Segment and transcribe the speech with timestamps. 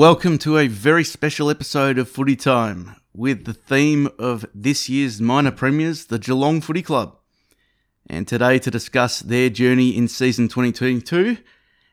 [0.00, 5.20] Welcome to a very special episode of Footy Time with the theme of this year's
[5.20, 7.18] minor premiers, the Geelong Footy Club.
[8.06, 11.36] And today to discuss their journey in season 2022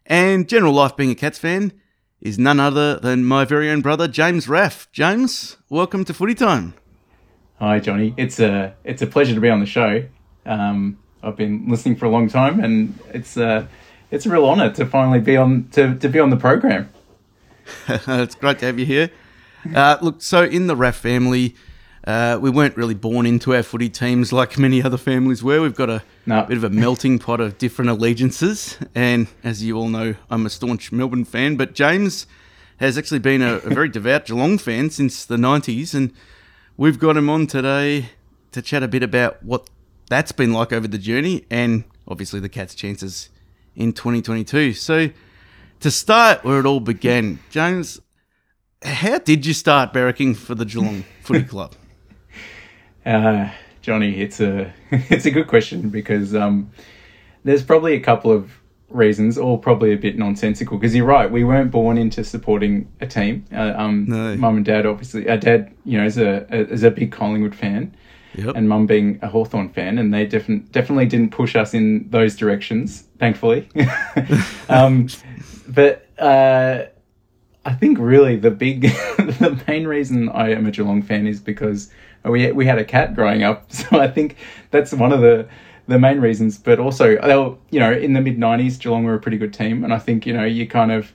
[0.06, 1.74] and general life being a Cats fan
[2.22, 4.88] is none other than my very own brother James Raff.
[4.94, 6.76] James, welcome to Footy Time.
[7.60, 10.06] Hi Johnny, it's a it's a pleasure to be on the show.
[10.46, 13.68] Um, I've been listening for a long time, and it's a
[14.12, 16.90] it's a real honour to finally be on to, to be on the program.
[17.90, 19.10] it's great to have you here.
[19.74, 21.56] Uh, look, so in the Raff family,
[22.06, 25.62] uh, we weren't really born into our footy teams like many other families were.
[25.62, 26.44] We've got a no.
[26.44, 28.78] bit of a melting pot of different allegiances.
[28.96, 31.58] And as you all know, I'm a staunch Melbourne fan.
[31.58, 32.26] But James
[32.78, 35.94] has actually been a, a very devout Geelong fan since the 90s.
[35.94, 36.14] And
[36.78, 38.12] we've got him on today
[38.54, 39.70] to chat a bit about what
[40.10, 43.28] that's been like over the journey and obviously the Cats' chances
[43.76, 44.74] in 2022.
[44.74, 45.10] So
[45.80, 48.00] to start where it all began, James,
[48.82, 51.74] how did you start barracking for the Geelong Footy Club?
[53.06, 53.50] Uh,
[53.82, 56.70] Johnny, it's a it's a good question because um,
[57.44, 58.52] there's probably a couple of
[58.90, 60.78] reasons, all probably a bit nonsensical.
[60.78, 63.46] Because you're right, we weren't born into supporting a team.
[63.54, 64.36] Uh, um, no.
[64.36, 67.56] Mum and dad, obviously, our dad, you know, is a, a is a big Collingwood
[67.56, 67.96] fan,
[68.36, 68.56] yep.
[68.56, 72.36] and mum being a Hawthorn fan, and they definitely definitely didn't push us in those
[72.36, 73.70] directions, thankfully.
[74.70, 75.08] um,
[75.68, 76.86] but uh,
[77.66, 78.82] I think really the big,
[79.18, 81.92] the main reason I am a Geelong fan is because
[82.24, 84.38] we we had a cat growing up, so I think
[84.72, 85.48] that's one of the
[85.88, 86.58] the main reasons.
[86.58, 89.54] But also, they were, you know, in the mid '90s, Geelong were a pretty good
[89.54, 91.12] team, and I think you know you kind of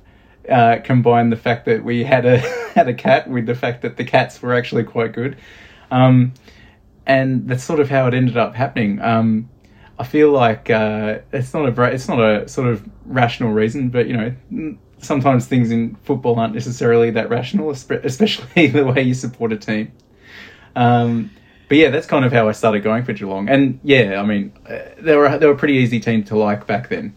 [0.49, 2.39] uh, combine the fact that we had a
[2.75, 5.39] had a cat with the fact that the cats were actually quite good,
[5.91, 6.35] um,
[7.07, 9.01] and that's sort of how it ended up happening.
[9.01, 9.49] Um,
[9.99, 14.07] I feel like uh, it's not a it's not a sort of rational reason, but
[14.07, 19.53] you know sometimes things in football aren't necessarily that rational, especially the way you support
[19.53, 19.93] a team.
[20.75, 21.31] Um,
[21.69, 23.49] but yeah, that's kind of how I started going for Geelong.
[23.49, 26.67] And yeah, I mean, uh, they were they were a pretty easy team to like
[26.67, 27.17] back then.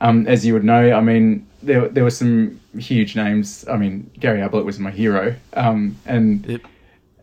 [0.00, 3.66] Um, as you would know, I mean, there there were some huge names.
[3.68, 6.62] I mean, Gary Ablett was my hero, um, and yep.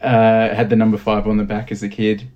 [0.02, 2.30] uh, had the number five on the back as a kid.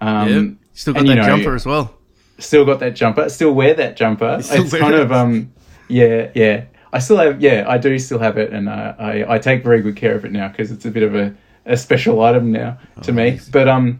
[0.00, 0.56] Um, yep.
[0.72, 1.94] Still got and, that know, jumper as well.
[2.38, 3.28] Still got that jumper.
[3.28, 4.36] Still wear that jumper.
[4.38, 5.00] It's kind it.
[5.00, 5.52] of um,
[5.88, 6.64] yeah, yeah.
[6.92, 9.80] I still have, yeah, I do still have it, and uh, I I take very
[9.82, 12.78] good care of it now because it's a bit of a, a special item now
[12.96, 13.38] oh, to me.
[13.52, 13.98] But um,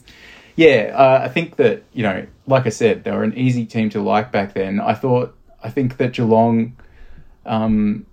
[0.56, 3.90] yeah, uh, I think that you know, like I said, they were an easy team
[3.90, 4.80] to like back then.
[4.80, 6.76] I thought, I think that Geelong,
[7.46, 8.06] um,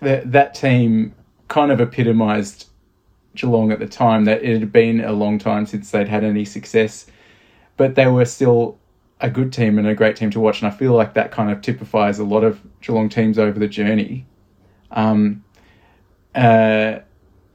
[0.00, 1.14] that that team
[1.48, 2.68] kind of epitomised
[3.36, 4.24] Geelong at the time.
[4.24, 7.06] That it had been a long time since they'd had any success,
[7.76, 8.78] but they were still
[9.20, 10.62] a good team and a great team to watch.
[10.62, 13.68] And I feel like that kind of typifies a lot of Geelong teams over the
[13.68, 14.26] journey.
[14.90, 15.44] Um,
[16.34, 17.00] uh,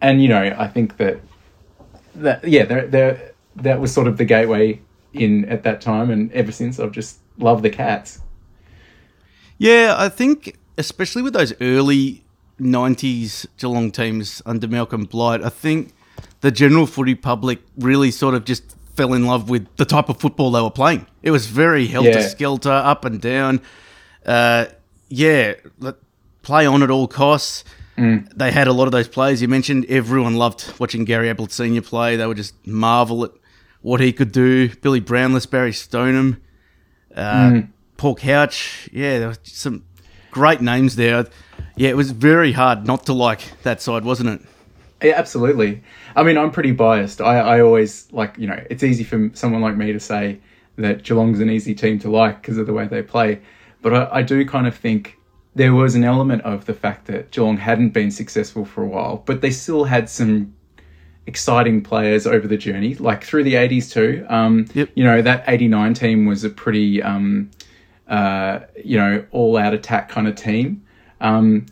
[0.02, 1.20] and you know, I think that
[2.16, 4.82] that yeah, they're, that was sort of the gateway
[5.14, 8.20] in at that time, and ever since I've just loved the Cats.
[9.58, 12.24] Yeah, I think especially with those early
[12.60, 15.94] '90s Geelong teams under Malcolm Blight, I think
[16.42, 20.20] the general footy public really sort of just fell in love with the type of
[20.20, 21.08] football they were playing.
[21.24, 23.62] It was very helter skelter, up and down.
[24.26, 24.66] Uh,
[25.10, 25.54] yeah,
[26.42, 27.64] play on at all costs.
[27.98, 28.32] Mm.
[28.36, 29.86] They had a lot of those players you mentioned.
[29.90, 32.16] Everyone loved watching Gary Ablett Senior play.
[32.16, 33.32] They would just marvel at
[33.82, 34.70] what he could do.
[34.78, 36.42] Billy Brownless, Barry Stoneham,
[37.16, 37.70] uh, mm.
[37.98, 38.90] Paul Couch.
[38.92, 39.86] Yeah, there were some
[40.32, 41.28] great names there.
[41.76, 44.48] Yeah, it was very hard not to like that side, wasn't it?
[45.02, 45.84] Yeah, absolutely.
[46.16, 47.22] I mean, I'm pretty biased.
[47.22, 50.40] I, I always like, you know, it's easy for someone like me to say
[50.78, 53.42] that Geelong's an easy team to like because of the way they play.
[53.82, 55.18] But I, I do kind of think
[55.56, 59.24] there was an element of the fact that Geelong hadn't been successful for a while,
[59.26, 60.54] but they still had some
[61.28, 64.26] exciting players over the journey, like through the 80s too.
[64.30, 64.90] Um, yep.
[64.96, 67.52] You know, that 89 team was a pretty, um,
[68.08, 70.86] uh, you know, all out attack kind of team.
[71.20, 71.66] Um,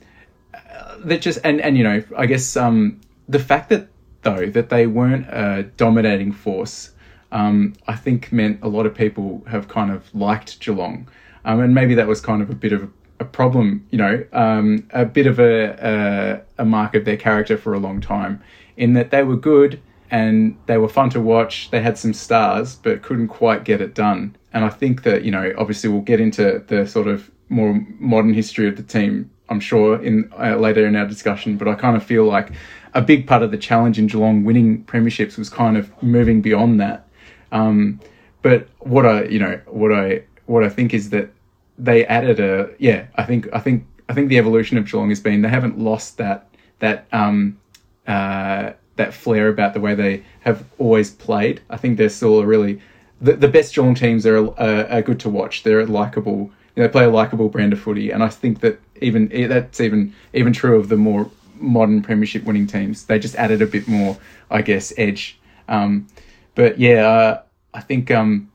[1.00, 2.99] that just, and, and, you know, I guess um,
[3.30, 3.88] the fact that
[4.24, 6.92] though that they weren't a dominating force,
[7.32, 11.08] um, I think meant a lot of people have kind of liked Geelong,
[11.46, 14.88] um, and maybe that was kind of a bit of a problem, you know, um,
[14.92, 18.42] a bit of a, a, a mark of their character for a long time,
[18.78, 19.82] in that they were good
[20.12, 21.70] and they were fun to watch.
[21.70, 24.36] They had some stars, but couldn't quite get it done.
[24.54, 28.34] And I think that you know, obviously, we'll get into the sort of more modern
[28.34, 29.30] history of the team.
[29.50, 32.52] I'm sure in uh, later in our discussion, but I kind of feel like
[32.94, 36.80] a big part of the challenge in Geelong winning premierships was kind of moving beyond
[36.80, 37.08] that.
[37.52, 38.00] Um,
[38.42, 41.30] but what I, you know, what I, what I think is that
[41.78, 45.20] they added a, yeah, I think, I think I think the evolution of Geelong has
[45.20, 46.48] been they haven't lost that
[46.80, 47.60] that um,
[48.08, 51.62] uh, that flair about the way they have always played.
[51.70, 52.82] I think they're still a really
[53.22, 55.64] the, the best Geelong teams are, are, are good to watch.
[55.64, 56.52] They're likable.
[56.76, 59.80] You know, they play a likable brand of footy, and I think that even that's
[59.80, 63.06] even even true of the more modern premiership winning teams.
[63.06, 64.18] They just added a bit more,
[64.50, 65.40] I guess, edge.
[65.68, 66.08] Um,
[66.56, 67.42] but yeah, uh,
[67.74, 68.52] I think um,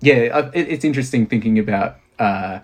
[0.00, 2.60] yeah, it, it's interesting thinking about uh,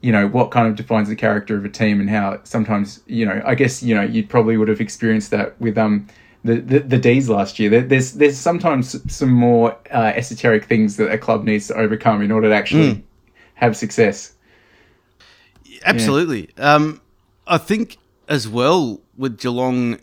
[0.00, 3.26] you know what kind of defines the character of a team and how sometimes you
[3.26, 6.06] know I guess you know you probably would have experienced that with um
[6.44, 7.80] the, the, the D's last year.
[7.80, 12.30] There's there's sometimes some more uh, esoteric things that a club needs to overcome in
[12.30, 13.02] order to actually mm.
[13.54, 14.32] have success.
[15.84, 16.50] Absolutely.
[16.56, 16.74] Yeah.
[16.74, 17.00] Um,
[17.46, 19.98] I think as well with Geelong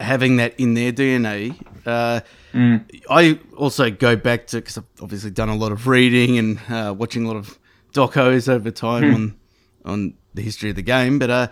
[0.00, 1.54] having that in their DNA.
[1.86, 2.20] Uh,
[2.52, 2.84] mm.
[3.08, 6.94] I also go back to because I've obviously done a lot of reading and uh,
[6.96, 7.58] watching a lot of
[7.92, 9.14] docos over time mm.
[9.14, 9.38] on
[9.84, 11.18] on the history of the game.
[11.18, 11.48] But uh,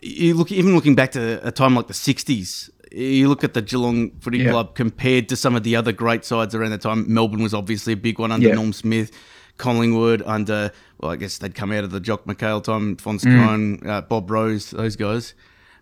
[0.00, 2.70] you look even looking back to a time like the '60s.
[2.92, 4.50] You look at the Geelong Footy yeah.
[4.50, 7.12] Club compared to some of the other great sides around the time.
[7.12, 8.54] Melbourne was obviously a big one under yeah.
[8.54, 9.10] Norm Smith.
[9.56, 13.86] Collingwood under, well, I guess they'd come out of the Jock McHale time, Phonse mm.
[13.86, 15.34] uh, Bob Rose, those guys.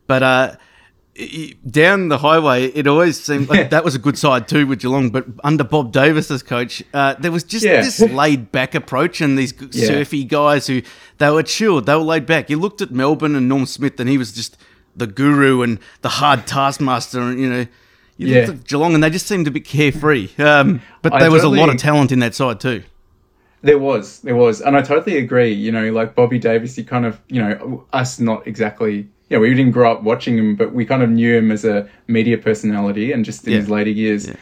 [0.06, 0.56] But uh,
[1.68, 5.10] down the highway, it always seemed like that was a good side too with Geelong.
[5.10, 7.82] But under Bob Davis as coach, uh, there was just yeah.
[7.82, 9.86] this laid back approach and these yeah.
[9.86, 10.82] surfy guys who
[11.18, 12.48] they were chilled, they were laid back.
[12.48, 14.56] You looked at Melbourne and Norm Smith, and he was just
[14.96, 17.66] the guru and the hard taskmaster, and you know.
[18.18, 18.40] You yeah.
[18.40, 20.28] looked at Geelong and they just seemed a bit carefree.
[20.38, 22.84] Um, but I there was a lot of talent in that side too.
[23.62, 25.52] There was, there was, and I totally agree.
[25.52, 29.48] You know, like Bobby Davis, he kind of, you know, us not exactly yeah, we
[29.54, 33.12] didn't grow up watching him, but we kind of knew him as a media personality,
[33.12, 33.60] and just in yeah.
[33.60, 34.34] his later years, yeah.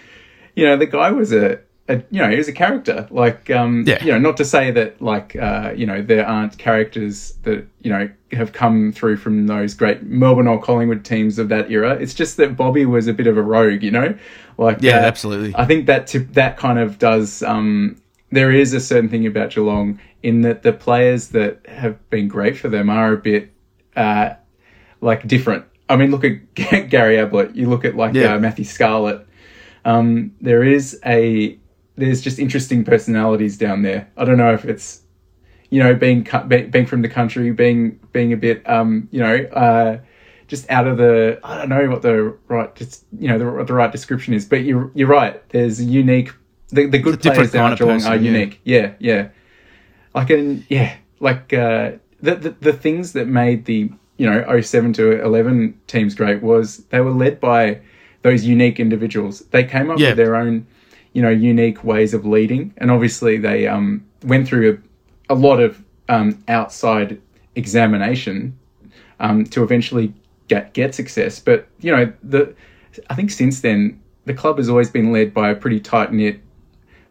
[0.57, 3.07] you know, the guy was a, a, you know, he was a character.
[3.09, 4.03] Like, um, yeah.
[4.03, 7.93] you know, not to say that like, uh, you know, there aren't characters that you
[7.93, 11.93] know have come through from those great Melbourne or Collingwood teams of that era.
[11.95, 14.19] It's just that Bobby was a bit of a rogue, you know,
[14.59, 15.55] like yeah, uh, absolutely.
[15.55, 17.45] I think that that kind of does.
[17.45, 18.00] Um,
[18.31, 22.57] there is a certain thing about Geelong in that the players that have been great
[22.57, 23.53] for them are a bit.
[23.97, 24.35] Uh,
[25.01, 25.65] like different.
[25.89, 26.55] I mean, look at
[26.91, 27.55] Gary Ablett.
[27.57, 28.35] You look at like yeah.
[28.35, 29.27] uh, Matthew Scarlett.
[29.85, 31.59] Um, there is a
[31.97, 34.11] there's just interesting personalities down there.
[34.17, 35.03] I don't know if it's
[35.71, 39.99] you know being being from the country, being being a bit um, you know uh,
[40.49, 43.75] just out of the I don't know what the right just you know the, the
[43.75, 45.47] right description is, but you're you're right.
[45.49, 46.33] There's a unique
[46.71, 48.61] the, the good players down at Geelong person, are unique.
[48.65, 49.15] Yeah, yeah.
[49.15, 49.29] yeah.
[50.15, 54.93] Like and yeah, like uh, the, the the things that made the you know 07
[54.95, 57.81] to 11 teams great was they were led by
[58.23, 59.41] those unique individuals.
[59.51, 60.09] They came up yeah.
[60.09, 60.67] with their own
[61.13, 64.83] you know unique ways of leading, and obviously they um, went through
[65.29, 67.21] a, a lot of um, outside
[67.55, 68.59] examination
[69.21, 70.13] um, to eventually
[70.49, 71.41] get get success.
[71.41, 72.55] But you know the
[73.09, 76.41] I think since then the club has always been led by a pretty tight knit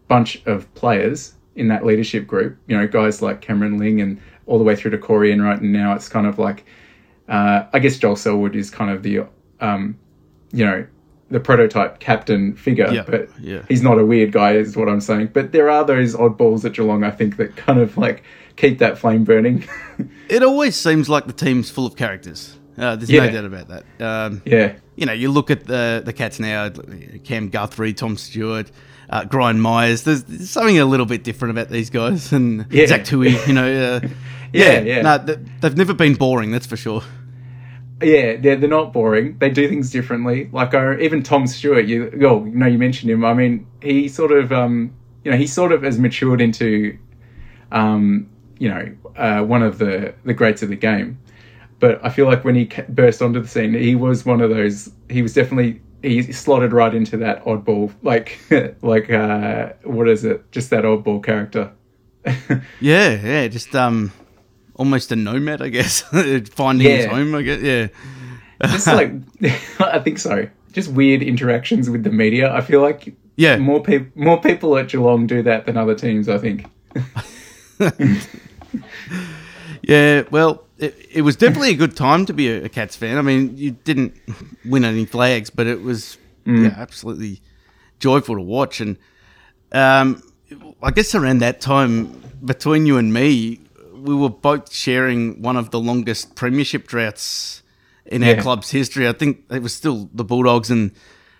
[0.10, 2.58] bunch of players in that leadership group.
[2.68, 5.72] You know, guys like Cameron Ling and all the way through to Corey Enright, and
[5.72, 6.66] now it's kind of like
[7.30, 9.22] uh, I guess Joel Selwood is kind of the,
[9.62, 9.98] um,
[10.52, 10.86] you know,
[11.30, 13.62] the prototype captain figure, yeah, but yeah.
[13.70, 15.30] he's not a weird guy, is what I'm saying.
[15.32, 18.24] But there are those oddballs at Geelong, I think, that kind of like
[18.56, 19.68] keep that flame burning.
[20.30, 22.58] it always seems like the team's full of characters.
[22.76, 23.28] Uh, there's yeah.
[23.28, 24.04] no doubt about that.
[24.04, 24.74] Um, yeah.
[24.96, 26.70] You know, you look at the the cats now,
[27.24, 28.72] Cam Guthrie, Tom Stewart,
[29.10, 30.04] uh, Brian Myers.
[30.04, 32.88] There's, there's, something a little bit different about these guys, and yeah.
[32.88, 33.48] Zach Tuohy.
[33.48, 34.00] You know, uh,
[34.54, 34.82] yeah, yeah.
[34.82, 35.02] yeah.
[35.02, 36.52] No, they've never been boring.
[36.52, 37.04] That's for sure
[38.02, 39.38] yeah, they're, they're not boring.
[39.40, 40.50] They do things differently.
[40.52, 43.26] Like I, even Tom Stewart, you oh, you know, you mentioned him.
[43.26, 46.98] I mean, he sort of, um, you know, he sort of has matured into,
[47.72, 51.20] um, you know, uh, one of the the greats of the game.
[51.80, 54.92] But I feel like when he burst onto the scene, he was one of those.
[55.10, 58.40] He was definitely he slotted right into that oddball, like
[58.82, 60.52] like uh, what is it?
[60.52, 61.72] Just that oddball character.
[62.80, 64.12] yeah, yeah, just um,
[64.76, 66.02] almost a nomad, I guess,
[66.52, 66.96] finding yeah.
[66.98, 67.36] his home.
[67.36, 67.88] I guess, yeah.
[68.64, 69.14] Just like
[69.80, 70.48] I think so.
[70.72, 72.54] Just weird interactions with the media.
[72.54, 76.30] I feel like yeah, more people more people at Geelong do that than other teams.
[76.30, 76.66] I think.
[79.82, 83.18] yeah, well, it, it, was definitely a good time to be a, a, Cats fan.
[83.18, 84.16] I mean, you didn't
[84.66, 86.64] win any flags, but it was mm.
[86.64, 87.42] yeah, absolutely
[88.00, 88.80] joyful to watch.
[88.80, 88.98] And
[89.72, 90.24] um,
[90.82, 93.60] I guess around that time, between you and me,
[93.94, 97.62] we were both sharing one of the longest premiership droughts
[98.06, 98.36] in yeah.
[98.36, 99.08] our club's history.
[99.08, 100.92] I think it was still the Bulldogs and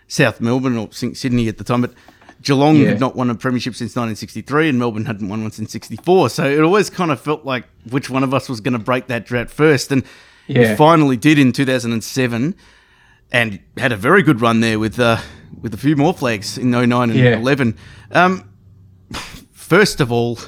[0.08, 1.94] South Melbourne or Sydney at the time, but
[2.42, 2.90] Geelong Yeah.
[2.90, 6.30] had not won a premiership since 1963, and Melbourne hadn't won one since 64.
[6.30, 9.08] So it always kind of felt like which one of us was going to break
[9.08, 9.92] that drought first.
[9.92, 10.04] And
[10.48, 10.76] Yeah.
[10.76, 12.56] finally did in 2007,
[13.32, 15.18] and had a very good run there with uh,
[15.62, 17.38] with a few more flags in 09 and Yeah.
[17.38, 17.76] 11.
[18.12, 18.44] Um,
[19.52, 20.40] first of all,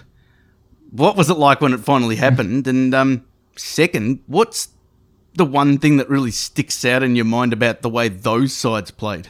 [0.92, 2.68] what was it like when it finally happened?
[2.68, 3.24] And um,
[3.56, 4.70] second, what's
[5.36, 8.92] the one thing that really sticks out in your mind about the way those sides
[8.92, 9.30] played?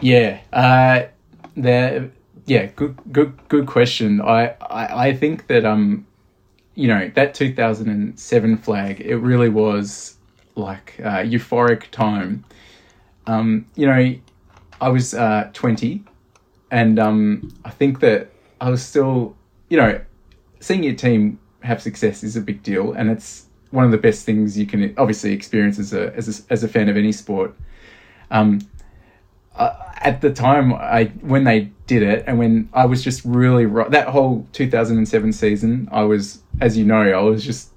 [0.00, 1.04] Yeah, uh,
[1.56, 2.10] the
[2.46, 4.20] yeah, good good good question.
[4.20, 6.06] I, I I think that um,
[6.74, 10.16] you know that 2007 flag, it really was
[10.56, 12.44] like uh, euphoric time.
[13.26, 14.14] Um, you know,
[14.80, 16.02] I was uh, 20,
[16.70, 18.30] and um, I think that
[18.60, 19.36] I was still,
[19.68, 20.00] you know,
[20.60, 24.24] seeing your team have success is a big deal, and it's one of the best
[24.24, 27.54] things you can obviously experience as a as a, as a fan of any sport.
[28.30, 28.60] Um,
[29.56, 33.66] uh, at the time, I when they did it, and when I was just really
[33.90, 37.70] that whole 2007 season, I was, as you know, I was just,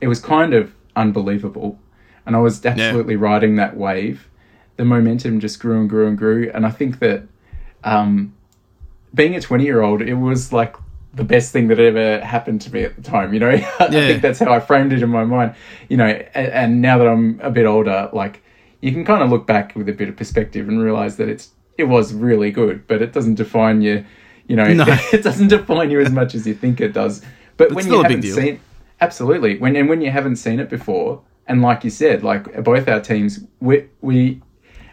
[0.00, 1.78] it was kind of unbelievable,
[2.24, 4.28] and I was absolutely riding that wave.
[4.76, 7.24] The momentum just grew and grew and grew, and I think that,
[7.84, 8.34] um,
[9.14, 10.76] being a 20 year old, it was like
[11.12, 13.32] the best thing that ever happened to me at the time.
[13.34, 15.54] You know, I think that's how I framed it in my mind.
[15.88, 18.42] You know, and, and now that I'm a bit older, like
[18.80, 21.50] you can kind of look back with a bit of perspective and realize that it's
[21.78, 24.04] it was really good, but it doesn't define you.
[24.48, 24.84] You know, No.
[25.12, 27.22] it doesn't define you as much as you think it does.
[27.56, 28.60] But when you haven't seen,
[29.00, 32.88] absolutely, when and when you haven't seen it before, and like you said, like both
[32.88, 34.42] our teams, we we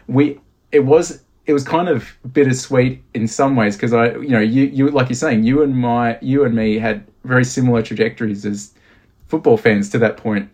[0.06, 0.40] we
[0.72, 4.64] it was it was kind of bittersweet in some ways because I you know you
[4.64, 8.72] you like you're saying you and my you and me had very similar trajectories as
[9.26, 10.50] football fans to that point.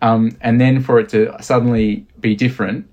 [0.00, 2.88] Um, and then for it to suddenly be different,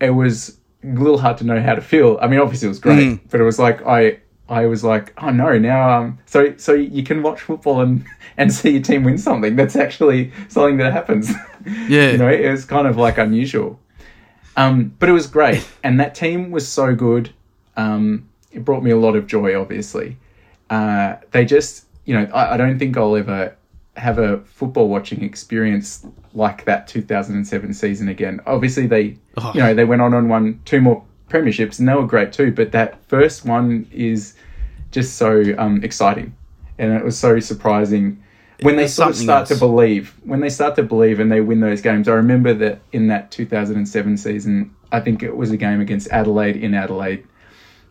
[0.00, 2.18] it was a little hard to know how to feel.
[2.20, 5.30] I mean, obviously it was great, but it was like I I was like, oh
[5.30, 8.04] no, now um, so so you can watch football and
[8.36, 9.56] and see your team win something.
[9.56, 11.32] That's actually something that happens.
[11.86, 12.10] Yeah.
[12.10, 13.78] you know, it was kind of like unusual.
[14.56, 17.32] Um, but it was great, and that team was so good.
[17.76, 19.54] Um, it brought me a lot of joy.
[19.58, 20.16] Obviously,
[20.70, 23.56] uh, they just, you know, I, I don't think I'll ever
[23.96, 28.40] have a football watching experience like that 2007 season again.
[28.46, 29.52] Obviously, they, Oh.
[29.54, 32.52] you know, they went on and won two more premierships, and they were great too.
[32.52, 34.34] But that first one is
[34.90, 36.34] just so um, exciting,
[36.78, 38.22] and it was so surprising
[38.62, 40.14] when they sort of start to believe.
[40.24, 43.30] When they start to believe and they win those games, I remember that in that
[43.30, 47.26] 2007 season, I think it was a game against Adelaide in Adelaide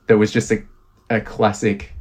[0.08, 0.64] that was just a,
[1.10, 1.94] a classic,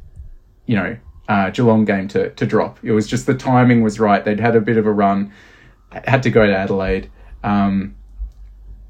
[0.67, 2.77] you know, uh, Geelong game to, to drop.
[2.83, 4.23] It was just the timing was right.
[4.23, 5.31] They'd had a bit of a run,
[5.91, 7.09] had to go to Adelaide.
[7.43, 7.95] Um,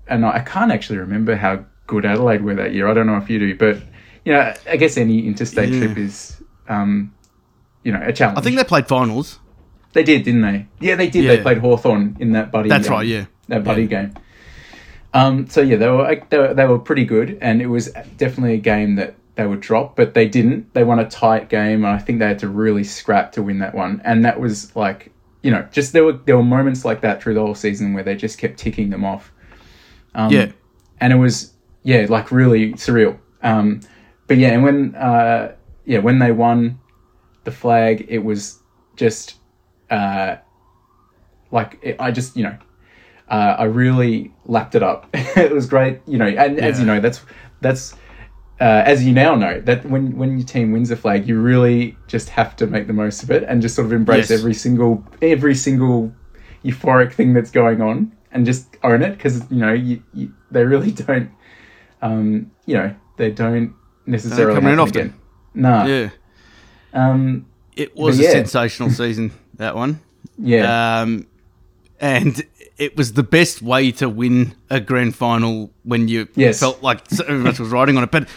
[0.07, 2.87] and I can't actually remember how good Adelaide were that year.
[2.87, 3.81] I don't know if you do, but,
[4.25, 5.79] you know, I guess any interstate Yeah.
[5.85, 7.13] trip is, um,
[7.83, 8.37] you know, a challenge.
[8.37, 9.39] I think they played finals.
[9.93, 10.67] They did, didn't they?
[10.79, 11.29] Yeah, they did.
[11.29, 12.69] They played Hawthorn in that buddy.
[12.69, 13.25] That's um, right, yeah.
[13.47, 13.87] That buddy Yeah.
[13.87, 14.13] game.
[15.13, 18.53] Um, so yeah, they were, they were they were pretty good, and it was definitely
[18.53, 20.73] a game that they would drop, but they didn't.
[20.73, 23.59] They won a tight game, and I think they had to really scrap to win
[23.59, 24.01] that one.
[24.05, 27.33] And that was like, you know, just there were there were moments like that through
[27.33, 29.31] the whole season where they just kept ticking them off.
[30.13, 30.51] Um, Yeah.
[30.99, 33.17] and it was yeah, like really surreal.
[33.41, 33.81] Um,
[34.27, 35.55] but yeah, and when uh,
[35.85, 36.79] yeah, when they won
[37.43, 38.59] the flag, it was
[38.95, 39.35] just
[39.89, 40.35] uh,
[41.51, 42.57] like it, I just you know
[43.29, 45.07] uh, I really lapped it up.
[45.13, 47.21] it was great, you know, and as you know, that's
[47.61, 47.95] that's
[48.61, 51.97] uh, as you now know that when when your team wins a flag, you really
[52.07, 54.39] just have to make the most of it and just sort of embrace Yes.
[54.39, 56.13] every single every single
[56.63, 60.63] euphoric thing that's going on and just own it because you know you, you, they
[60.63, 61.29] really don't
[62.01, 63.73] um, you know they don't
[64.05, 64.97] necessarily come in often.
[65.01, 65.13] again.
[65.53, 65.85] No.
[65.85, 66.09] Yeah.
[66.93, 68.29] Um, It was a yeah.
[68.31, 69.99] sensational season, that one.
[70.37, 71.01] yeah.
[71.01, 71.27] Um,
[71.99, 72.43] and
[72.77, 76.59] it was the best way to win a grand final when you Yes.
[76.59, 78.11] felt like so much was riding on it.
[78.11, 78.27] But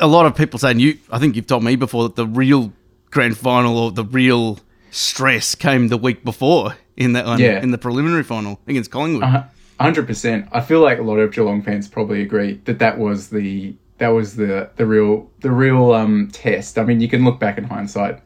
[0.00, 2.72] a lot of people saying you, I think you've told me before that the real
[3.10, 4.58] grand final or the real
[4.90, 7.62] stress came the week before in that one, Yeah.
[7.62, 9.44] in the preliminary final against Collingwood.
[9.78, 10.48] Hundred percent.
[10.52, 14.08] I feel like a lot of Geelong fans probably agree that that was the that
[14.08, 16.78] was the the real the real um, test.
[16.78, 18.20] I mean, you can look back in hindsight.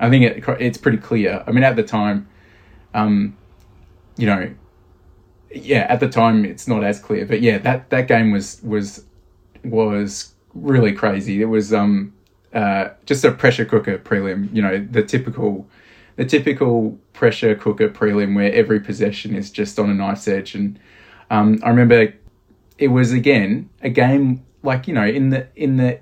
[0.00, 1.44] I think it, it's pretty clear.
[1.46, 2.26] I mean, at the time,
[2.94, 3.36] um,
[4.16, 4.50] you know,
[5.54, 9.04] yeah, at the time it's not as clear, but yeah, that that game was was
[9.64, 10.32] was
[10.62, 11.42] really crazy.
[11.42, 12.12] It was um
[12.54, 14.54] uh, just a pressure cooker prelim.
[14.54, 15.68] You know, the typical
[16.16, 20.54] the typical pressure cooker prelim where every possession is just on a knife's edge.
[20.54, 20.78] And
[21.30, 22.14] um, I remember
[22.78, 26.00] it was again a game like you know in the in the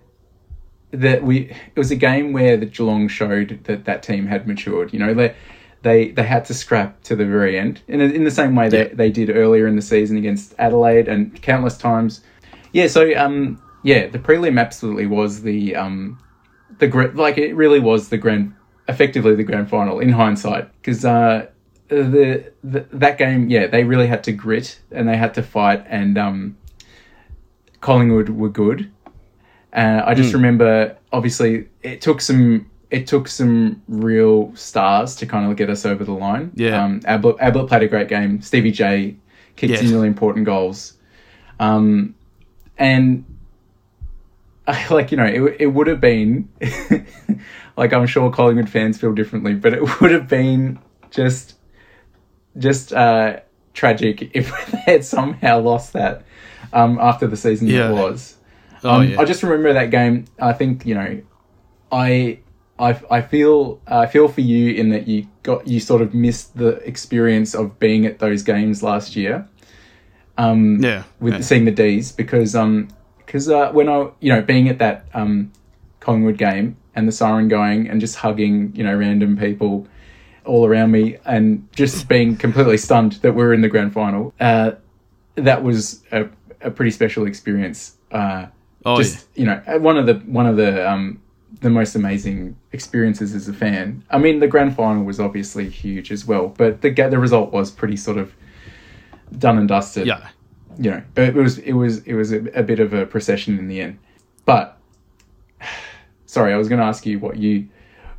[0.93, 4.93] that we it was a game where the Geelong showed that that team had matured.
[4.93, 5.35] You know, they
[5.83, 8.97] they they had to scrap to the very end, in in the same way that
[8.97, 12.23] they did earlier in the season against Adelaide and countless times.
[12.73, 16.19] Yeah, so um, yeah, the prelim absolutely was the um,
[16.79, 18.55] the like it really was the grand,
[18.89, 21.47] effectively the grand final in hindsight because uh,
[21.89, 25.85] the, the that game, yeah, they really had to grit and they had to fight,
[25.89, 26.57] and um,
[27.81, 28.91] Collingwood were good.
[29.73, 35.51] Uh, I just remember, obviously, it took some it took some real stars to kind
[35.51, 36.53] of get us over the line.
[36.55, 36.83] Yeah.
[36.83, 38.41] um, Ablett, Ablett played a great game.
[38.41, 39.17] Stevie J
[39.57, 39.81] kicked Yes.
[39.81, 40.95] some really important goals,
[41.61, 42.15] um,
[42.79, 43.25] and
[44.91, 46.49] like you know, it it would have been
[47.77, 50.79] like I'm sure Collingwood fans feel differently, but it would have been
[51.11, 51.55] just
[52.57, 53.41] just uh,
[53.75, 56.23] tragic if they had somehow lost that
[56.73, 57.89] um, after the season Yeah.
[57.89, 58.37] that was.
[58.83, 59.21] Oh, Um, yeah.
[59.21, 60.27] I just remember that game.
[60.41, 61.23] I think you know,
[61.93, 62.39] I
[62.79, 66.57] I I feel I feel for you in that you got you sort of missed
[66.57, 69.49] the experience of being at those games last year.
[70.37, 71.41] Um, Yeah, with yeah.
[71.41, 72.89] seeing the D's because um
[73.27, 75.53] because uh, when I you know being at that um
[76.01, 79.87] Collingwood game and the siren going and just hugging you know random people
[80.45, 84.35] all around me and just being completely stunned that we're in the grand final.
[84.39, 84.73] Uh,
[85.37, 86.29] that was a,
[86.61, 87.97] a pretty special experience.
[88.13, 88.47] Uh,
[88.87, 91.21] Oh, just you know uh, one of the one of the um
[91.61, 94.05] the most amazing experiences as a fan.
[94.11, 97.71] I mean, the grand final was obviously huge as well, but the the result was
[97.71, 98.35] pretty sort of
[99.39, 100.29] done and dusted yeah.
[100.79, 103.69] You know, it was it was it was a, a bit of a procession in
[103.69, 103.99] the end.
[104.45, 104.77] But
[106.27, 107.69] sorry, I was going to ask you what you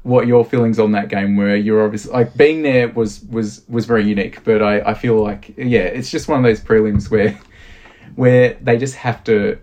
[0.04, 1.56] what your feelings on that game were.
[1.56, 5.54] You're obviously like being there was was was very unique, but I I feel like
[5.58, 7.38] yeah, it's just one of those prelims where
[8.16, 9.58] where they just have to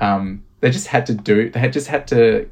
[0.00, 2.48] um they just had to do they had just had to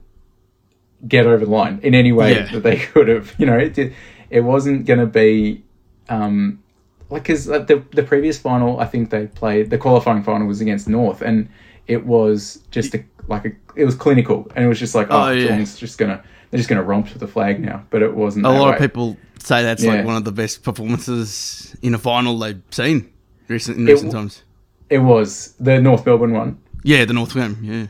[1.08, 2.52] get over the line in any way Yeah.
[2.52, 3.34] that they could have.
[3.38, 3.92] You know, it
[4.30, 5.64] it wasn't going to be
[6.08, 6.62] um
[7.10, 10.88] like because the the previous final I think they played the qualifying final was against
[10.88, 11.48] North and
[11.86, 15.22] it was just a like a it was clinical and it was just like oh,
[15.24, 15.44] Oh, yeah.
[15.48, 18.50] Geelong's just gonna they're just gonna romp to the flag now but it wasn't A
[18.50, 18.74] lot way.
[18.74, 19.94] of people say that's Yeah.
[19.94, 23.10] like one of the best performances in a final they've seen
[23.48, 24.42] recent in recent w- times.
[24.88, 27.58] it was the North Melbourne one Yeah, the North game.
[27.62, 27.86] Yeah,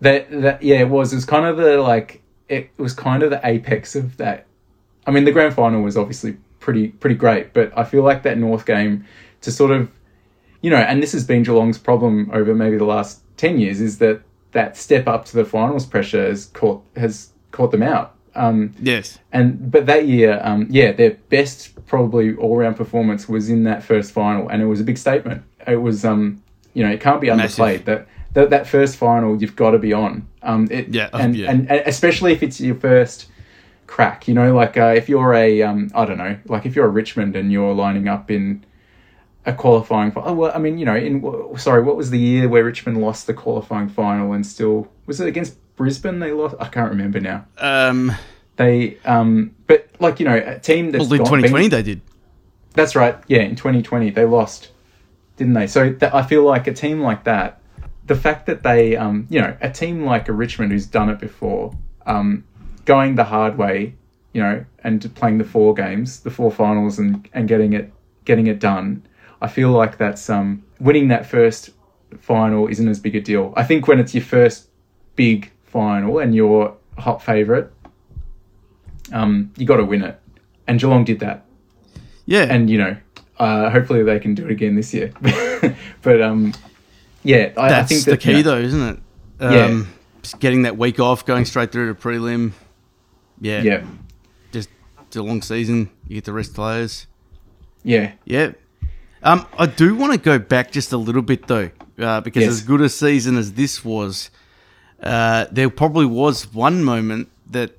[0.00, 3.30] that that yeah it was it was kind of the like it was kind of
[3.30, 4.46] the apex of that
[5.06, 7.52] i mean the grand final was obviously pretty pretty great.
[7.52, 9.04] But i feel like that north game
[9.40, 9.90] to sort of
[10.60, 13.98] you know and this has been geelong's problem over maybe the last 10 years is
[13.98, 14.20] that
[14.52, 18.14] that step up to the finals pressure has caught has caught them out.
[18.34, 23.64] Um yes, and but that year um yeah their best probably all-round performance was in
[23.64, 25.42] that first final and it was a big statement.
[25.66, 26.42] It was um
[26.74, 27.58] you know it can't be Massive.
[27.64, 30.28] underplayed that that, that first final you've got to be on.
[30.42, 31.50] Um it, Yeah, oh, and, yeah.
[31.50, 33.26] and and especially if it's your first
[33.90, 36.86] crack you know like uh, if you're a um i don't know like if you're
[36.86, 38.64] a richmond and you're lining up in
[39.46, 40.30] a qualifying final.
[40.30, 43.26] Oh, well, I mean, you know, in sorry, what was the year where Richmond lost
[43.26, 46.18] the qualifying final and still was it against Brisbane?
[46.18, 46.56] They lost.
[46.60, 47.46] I can't remember now.
[47.58, 48.12] um,
[48.56, 52.02] They, um, but like you know, a team that's well, in 2020 they did.
[52.74, 53.16] that's right.
[53.26, 54.70] Yeah, in 2020 they lost,
[55.36, 55.66] didn't they?
[55.66, 57.62] So that, I feel like a team like that,
[58.06, 61.18] the fact that they, um, you know, a team like a Richmond who's done it
[61.18, 61.72] before,
[62.04, 62.44] um,
[62.90, 63.94] going the hard way,
[64.32, 67.92] you know, and playing the four games, the four finals, and and getting it
[68.24, 69.06] getting it done.
[69.40, 71.70] I feel like that's um, winning that first
[72.18, 73.54] final isn't as big a deal.
[73.56, 74.68] I think when it's your first
[75.14, 77.68] big final and you're hot favourite,
[79.12, 80.18] um, you got to win it,
[80.66, 81.44] and Geelong did that
[82.26, 82.96] Yeah, and you know,
[83.38, 85.12] uh, hopefully they can do it again this year.
[86.02, 86.54] but um,
[87.22, 88.98] yeah, I, I that's think the key, you know, though, isn't it?
[89.40, 89.66] Yeah.
[89.66, 89.88] Um,
[90.22, 92.52] just getting that week off, going straight through to prelim.
[93.40, 93.84] Yeah, Yeah,
[94.52, 94.68] just
[95.06, 95.90] it's a long season.
[96.06, 97.06] You get to rest players.
[97.84, 98.52] yeah, Yeah.
[99.22, 102.50] Um, I do want to go back just a little bit though, uh, because Yes.
[102.52, 104.30] as good a season as this was,
[105.02, 107.76] uh, there probably was one moment that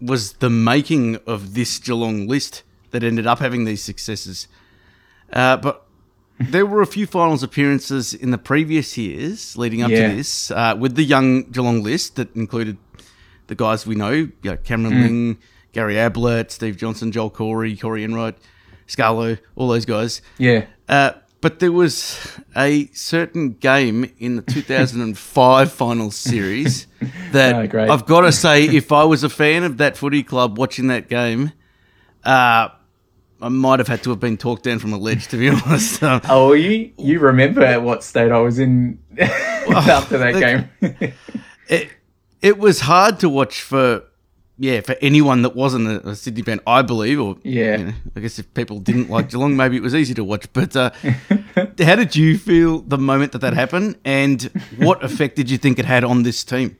[0.00, 4.46] was the making of this Geelong list that ended up having these successes.
[5.32, 5.86] Uh, but
[6.38, 10.10] there were a few finals appearances in the previous years leading up Yeah.
[10.10, 12.76] to this uh, with the young Geelong list that included
[13.46, 15.02] the guys we know, you know Cameron Mm.
[15.02, 15.38] Ling,
[15.72, 18.36] Gary Ablett, Steve Johnson, Joel Corey, Corey Enright,
[18.86, 20.22] Scarlo, all those guys.
[20.38, 22.18] yeah, Uh, but there was
[22.56, 26.86] a certain game in the 2005 finals series
[27.32, 27.92] that Oh.
[27.92, 31.08] I've got to say, if I was a fan of that footy club watching that
[31.08, 31.52] game,
[32.24, 32.68] uh,
[33.42, 36.02] I might have had to have been talked down from a ledge, to be honest.
[36.02, 41.12] Um, Oh, you you remember what state I was in after that the- game?
[41.68, 41.90] it,
[42.44, 44.02] it was hard to watch for
[44.58, 47.18] yeah for anyone that wasn't a, a Sydney fan, I believe.
[47.20, 47.76] Or Yeah.
[47.78, 50.46] you know, I guess if people didn't like Geelong, maybe it was easy to watch.
[50.52, 50.90] But uh,
[51.88, 54.42] how did you feel the moment that that happened, and
[54.76, 56.76] what effect did you think it had on this team?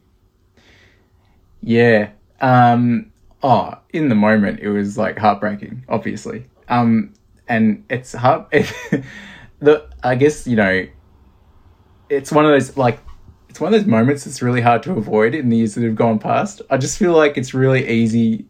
[1.63, 2.11] Yeah.
[2.41, 3.11] Um,
[3.43, 6.47] oh, in the moment, it was like heartbreaking, obviously.
[6.69, 7.15] Um,
[7.49, 8.51] and it's heart.
[9.61, 10.87] the I guess you know,
[12.09, 12.99] it's one of those like,
[13.55, 15.95] it's one of those moments that's really hard to avoid in the years that have
[15.95, 16.61] gone past.
[16.71, 18.47] I just feel like it's really easy.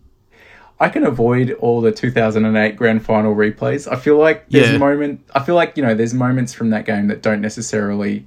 [0.81, 3.87] I can avoid all the 2008 grand final replays.
[3.87, 4.77] I feel like there's Yeah.
[4.77, 5.21] a moment.
[5.35, 8.25] I feel like you know, there's moments from that game that don't necessarily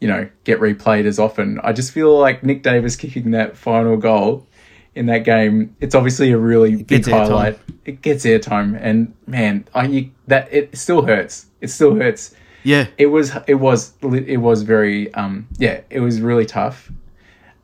[0.00, 1.60] you know, get replayed as often.
[1.62, 4.46] I just feel like Nick Davis kicking that final goal
[4.96, 5.76] in that game.
[5.80, 7.12] It's obviously a really big gets airtime.
[7.28, 7.58] highlight.
[7.84, 11.46] It gets airtime, and man, I you, that it still hurts.
[11.60, 12.34] It still hurts.
[12.64, 16.90] Yeah, It was it was it was very um yeah it was really tough,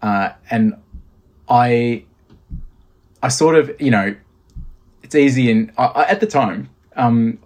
[0.02, 0.74] uh, and
[1.48, 2.04] I
[3.22, 4.14] I sort of you know
[5.02, 7.38] it's easy and I, I, at the time um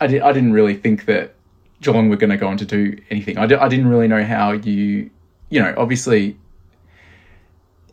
[0.00, 1.34] I did I didn't really think that
[1.80, 3.38] Geelong were going to go on to do anything.
[3.38, 5.10] I, I didn't really know how you
[5.48, 6.36] you know obviously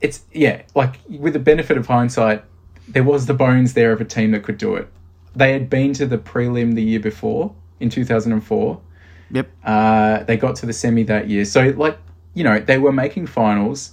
[0.02, 2.44] it's yeah like with the benefit of hindsight
[2.88, 4.88] there was the bones there of a team that could do it.
[5.36, 8.82] They had been to the prelim the year before in 2004
[9.32, 11.46] yep, uh, they got to the semi that year.
[11.46, 11.98] So, like,
[12.34, 13.92] you know, they were making finals.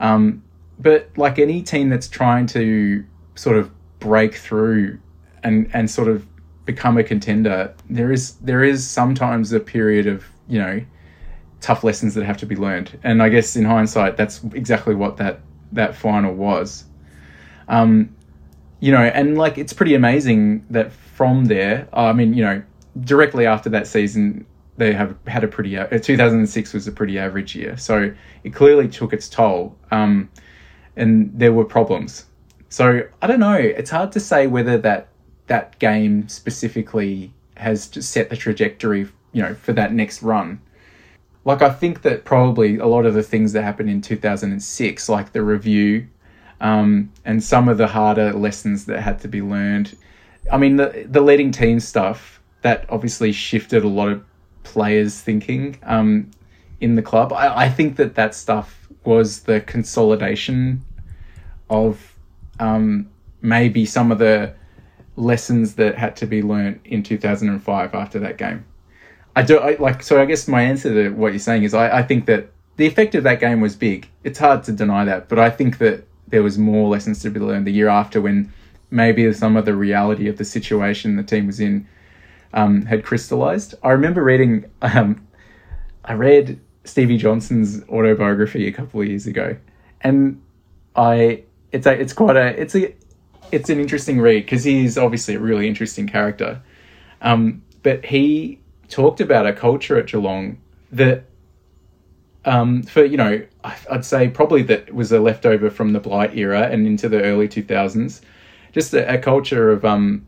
[0.00, 0.42] Um,
[0.78, 4.98] but like any team that's trying to sort of break through
[5.42, 6.26] and, and sort of
[6.64, 10.84] become a contender, there is there is sometimes a period of, you know,
[11.60, 12.98] tough lessons that have to be learned.
[13.02, 15.40] And I guess in hindsight, that's exactly what that,
[15.72, 16.84] that final was.
[17.68, 18.14] Um,
[18.80, 22.62] you know, and like it's pretty amazing that from there, I mean, you know,
[23.00, 25.76] directly after that season, they have had a pretty.
[25.76, 28.12] Uh, 2006 was a pretty average year, so
[28.44, 30.28] it clearly took its toll, um,
[30.96, 32.26] and there were problems.
[32.68, 33.54] So I don't know.
[33.54, 35.08] It's hard to say whether that
[35.46, 40.60] that game specifically has just set the trajectory, you know, for that next run.
[41.44, 45.32] Like I think that probably a lot of the things that happened in 2006, like
[45.32, 46.08] the review,
[46.60, 49.96] um, and some of the harder lessons that had to be learned.
[50.52, 54.24] I mean, the the leading team stuff that obviously shifted a lot of
[54.66, 56.30] players' thinking um,
[56.80, 57.32] in the club.
[57.32, 60.84] I, I think that that stuff was the consolidation
[61.70, 62.14] of
[62.58, 63.08] um,
[63.40, 64.52] maybe some of the
[65.14, 68.64] lessons that had to be learnt in 2005 after that game.
[69.36, 70.20] I do I, like so.
[70.20, 73.14] I guess my answer to what you're saying is I, I think that the effect
[73.14, 74.08] of that game was big.
[74.24, 77.38] It's hard to deny that, but I think that there was more lessons to be
[77.38, 78.52] learned the year after when
[78.90, 81.86] maybe some of the reality of the situation the team was in
[82.56, 83.74] um, had crystallized.
[83.84, 84.64] I remember reading.
[84.82, 85.28] Um,
[86.04, 89.56] I read Stevie Johnson's autobiography a couple of years ago,
[90.00, 90.42] and
[90.96, 92.94] I it's a it's quite a it's a
[93.52, 96.60] it's an interesting read because he's obviously a really interesting character.
[97.20, 100.58] Um, but he talked about a culture at Geelong
[100.92, 101.24] that,
[102.44, 103.44] um, for you know,
[103.90, 107.48] I'd say probably that was a leftover from the Blight era and into the early
[107.48, 108.22] two thousands,
[108.72, 110.26] just a, a culture of um,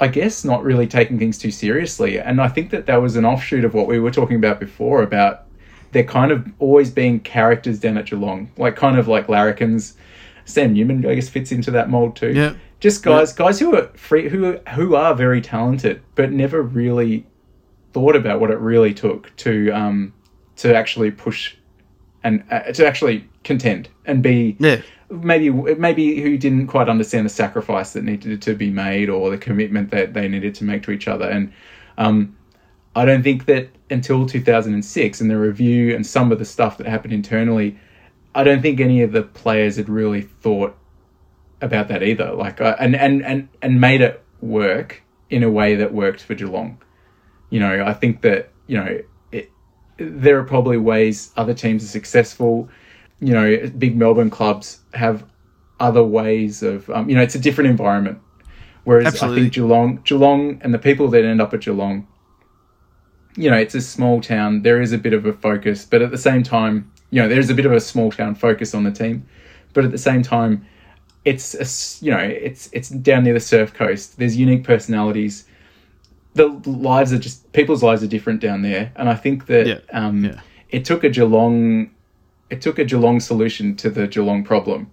[0.00, 2.18] I guess not really taking things too seriously.
[2.18, 5.02] And I think that that was an offshoot of what we were talking about before
[5.02, 5.46] about
[5.92, 9.94] there kind of always being characters down at Geelong, like kind of like larrikins.
[10.44, 12.32] Sam Newman, I guess, fits into that mold too.
[12.32, 12.54] Yeah.
[12.80, 17.26] Just guys, guys who are free, who who are very talented, but never really
[17.92, 20.14] thought about what it really took to um
[20.56, 21.56] to actually push
[22.24, 27.30] and uh, to actually contend and be yeah, maybe maybe who didn't quite understand the
[27.30, 30.90] sacrifice that needed to be made or the commitment that they needed to make to
[30.90, 31.28] each other.
[31.28, 31.52] And
[31.98, 32.36] um,
[32.94, 36.86] I don't think that until 2006 and the review and some of the stuff that
[36.86, 37.76] happened internally
[38.34, 40.76] I don't think any of the players had really thought
[41.60, 42.32] about that either.
[42.32, 46.34] Like uh, and, and and and made it work in a way that worked for
[46.34, 46.80] Geelong.
[47.50, 49.00] You know I think that you know
[49.32, 49.50] it,
[49.96, 52.68] there are probably ways other teams are successful
[53.20, 55.24] you know, big Melbourne clubs have
[55.78, 58.18] other ways of, um, you know, it's a different environment.
[58.84, 59.40] Whereas Absolutely.
[59.40, 62.06] I think Geelong, Geelong, and the people that end up at Geelong,
[63.36, 64.62] you know, it's a small town.
[64.62, 67.50] There is a bit of a focus, but at the same time, you know, there's
[67.50, 69.26] a bit of a small town focus on the team,
[69.72, 70.66] but at the same time,
[71.24, 74.18] it's a you know, it's it's down near the surf coast.
[74.18, 75.44] There's unique personalities.
[76.34, 79.78] The lives are just people's lives are different down there, and I think that Yeah.
[79.92, 80.40] um, Yeah.
[80.70, 81.90] it took a Geelong
[82.50, 84.90] it took a Geelong solution to the Geelong problem.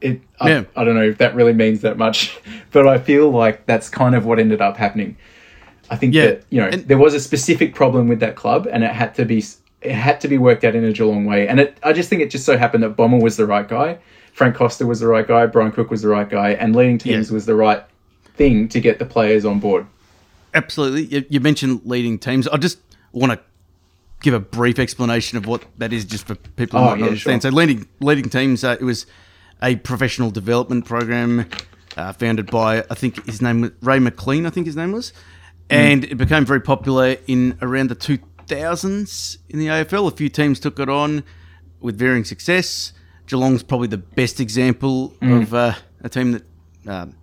[0.00, 0.64] It, I, Yeah.
[0.76, 2.38] I don't know if that really means that much,
[2.72, 5.16] but I feel like that's kind of what ended up happening.
[5.90, 8.68] I think Yeah, that you know and- there was a specific problem with that club,
[8.70, 9.42] and it had to be
[9.80, 11.46] it had to be worked out in a Geelong way.
[11.48, 13.98] And it, I just think it just so happened that Bomber was the right guy,
[14.32, 17.30] Frank Costa was the right guy, Brian Cook was the right guy, and leading teams
[17.30, 17.34] Yeah.
[17.34, 17.82] was the right
[18.36, 19.86] thing to get the players on board.
[20.54, 21.04] Absolutely.
[21.04, 22.48] You, you mentioned leading teams.
[22.48, 22.78] I just
[23.12, 23.40] want to
[24.20, 26.98] give a brief explanation of what that is, just for people who Oh, might not
[27.00, 27.42] yeah, understand.
[27.42, 27.50] sure.
[27.50, 28.64] So, leading leading teams.
[28.64, 29.06] Uh, it was
[29.62, 31.46] a professional development program
[31.96, 34.46] uh, founded by I think his name was Ray McLean.
[34.46, 35.12] I think his name was,
[35.70, 40.08] and it became very popular in around the two thousands in the AFL.
[40.12, 41.22] A few teams took it on
[41.80, 42.92] with varying success.
[43.26, 46.42] Geelong's probably the best example of uh, a team that.
[46.86, 47.14] Um,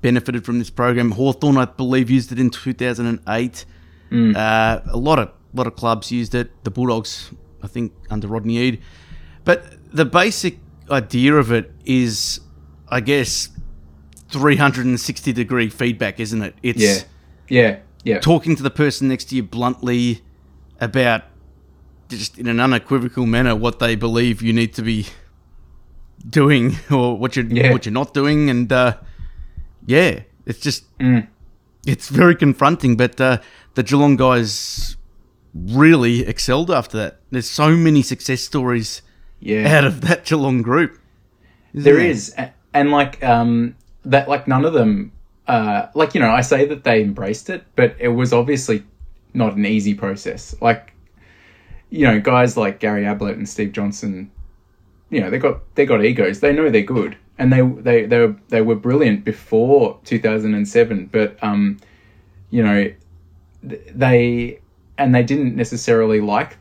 [0.00, 1.12] benefited from this program.
[1.12, 3.64] Hawthorn, I believe, used it in 2008.
[4.12, 6.50] Uh, a lot of lot of clubs used it.
[6.64, 7.30] The Bulldogs,
[7.62, 8.80] I think, under Rodney Eade.
[9.44, 9.64] But
[9.94, 10.58] the basic
[10.90, 12.40] idea of it is,
[12.88, 13.48] I guess,
[14.30, 16.54] 360 degree feedback, isn't it?
[16.62, 16.98] It's Yeah,
[17.48, 18.20] yeah, yeah.
[18.20, 20.22] talking to the person next to you bluntly
[20.80, 21.22] about
[22.08, 25.06] just in an unequivocal manner what they believe you need to be
[26.28, 27.72] doing or what you're Yeah.
[27.72, 28.96] what you're not doing and uh,
[29.86, 31.26] yeah it's just Mm.
[31.86, 33.38] it's very confronting but uh,
[33.74, 34.96] the Geelong guys
[35.54, 39.02] really excelled after that there's so many success stories
[39.40, 39.78] yeah.
[39.78, 40.98] out of that Geelong group
[41.74, 42.34] isn't There is,
[42.72, 45.12] and like um, that, like none of them,
[45.48, 48.84] uh, like you know, I say that they embraced it, but it was obviously
[49.34, 50.54] not an easy process.
[50.60, 50.92] Like,
[51.90, 54.30] you know, guys like Gary Ablett and Steve Johnson,
[55.10, 56.38] you know, they got they got egos.
[56.40, 60.54] They know they're good, and they they they were, they were brilliant before two thousand
[60.54, 61.06] and seven.
[61.06, 61.78] But um,
[62.50, 62.92] you know,
[63.62, 64.60] they
[64.98, 66.56] and they didn't necessarily like,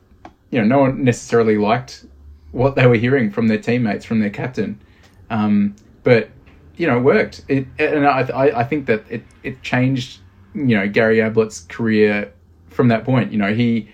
[0.51, 2.05] you know, no one necessarily liked
[2.51, 4.79] what they were hearing from their teammates, from their captain.
[5.29, 6.29] Um, but
[6.77, 7.43] you know, it worked.
[7.47, 10.19] It, and I, I, I think that it, it changed,
[10.55, 12.31] you know, Gary Ablett's career
[12.69, 13.31] from that point.
[13.31, 13.87] You know, he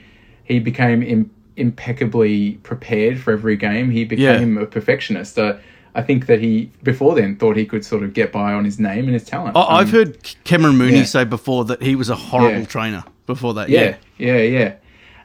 [0.46, 3.92] he became Im- impeccably prepared for every game.
[3.92, 5.38] He became a perfectionist.
[5.38, 5.58] Uh,
[5.96, 8.80] I think that he before then thought he could sort of get by on his
[8.80, 9.56] name and his talent.
[9.58, 11.04] I- I've Um, heard Cameron Mooney yeah.
[11.04, 12.66] say before that he was a horrible Yeah.
[12.66, 13.70] trainer before that
[14.18, 14.74] Yeah, yeah, yeah.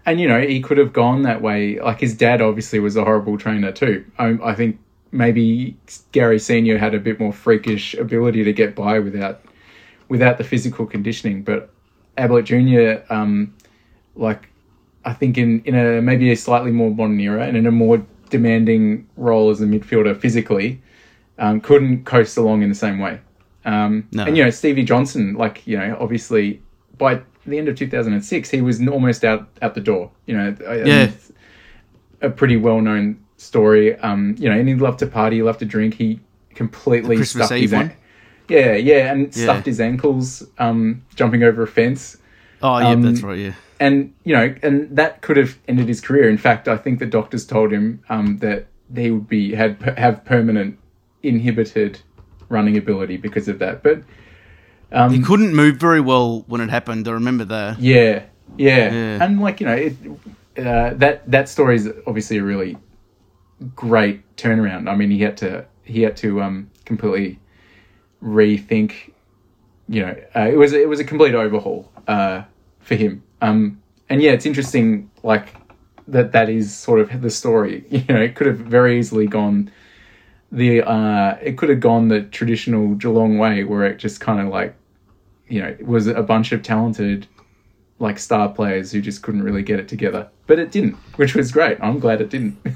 [0.05, 1.81] And you know, he could have gone that way.
[1.81, 4.05] Like his dad obviously was a horrible trainer too.
[4.19, 4.79] I, I think
[5.11, 5.75] maybe
[6.13, 9.41] Gary Senior had a bit more freakish ability to get by without
[10.11, 11.43] without the physical conditioning.
[11.43, 11.71] But
[12.19, 13.55] Ablett Junior, um,
[14.15, 14.51] like
[15.07, 18.05] I think in in a maybe a slightly more modern era and in a more
[18.29, 20.83] demanding role as a midfielder physically,
[21.39, 23.19] um, couldn't coast along in the same way.
[23.65, 24.25] Um, No.
[24.25, 26.61] And you know Stevie Johnson, like you know, obviously
[26.99, 30.11] by the end of 2006, he was almost out out the door.
[30.27, 31.11] You know, Yeah.
[32.23, 33.97] a pretty well known story.
[33.99, 35.95] Um, you know, and he loved to party, he loved to drink.
[35.95, 36.21] He
[36.55, 37.93] completely stuffed Eve his an-
[38.49, 39.43] yeah, yeah, and Yeah.
[39.45, 42.19] stuffed his ankles um, jumping over a fence
[42.63, 43.39] Oh, yeah, Um, that's right.
[43.39, 43.53] Yeah.
[43.81, 46.31] and you know, and that could have ended his career.
[46.31, 50.25] In fact, I think the doctors told him um, that he would be had have
[50.25, 50.79] permanent
[51.23, 52.01] inhibited
[52.49, 53.83] running ability because of that.
[53.83, 54.03] But
[54.95, 57.07] um, He couldn't move very well when it happened.
[57.09, 57.79] I remember that.
[57.81, 58.23] yeah,
[58.57, 59.25] yeah, Yeah.
[59.25, 59.97] and like you know, it,
[60.59, 62.77] uh, that that story is obviously a really
[63.75, 64.89] great turnaround.
[64.89, 67.39] I mean, he had to he had to um, completely
[68.23, 69.13] rethink.
[69.89, 72.43] You know, uh, it was it was a complete overhaul uh,
[72.81, 73.23] for him.
[73.43, 75.49] Um, and yeah, it's interesting, like
[76.09, 77.85] that that is sort of the story.
[77.91, 79.71] You know, it could have very easily gone
[80.53, 84.49] the uh, it could have gone the traditional Geelong way, where it just kind of
[84.49, 84.75] like
[85.49, 87.27] you know it was a bunch of talented
[88.01, 90.29] like star players who just couldn't really get it together.
[90.47, 91.79] But it didn't, which was great.
[91.81, 92.59] I'm glad it didn't.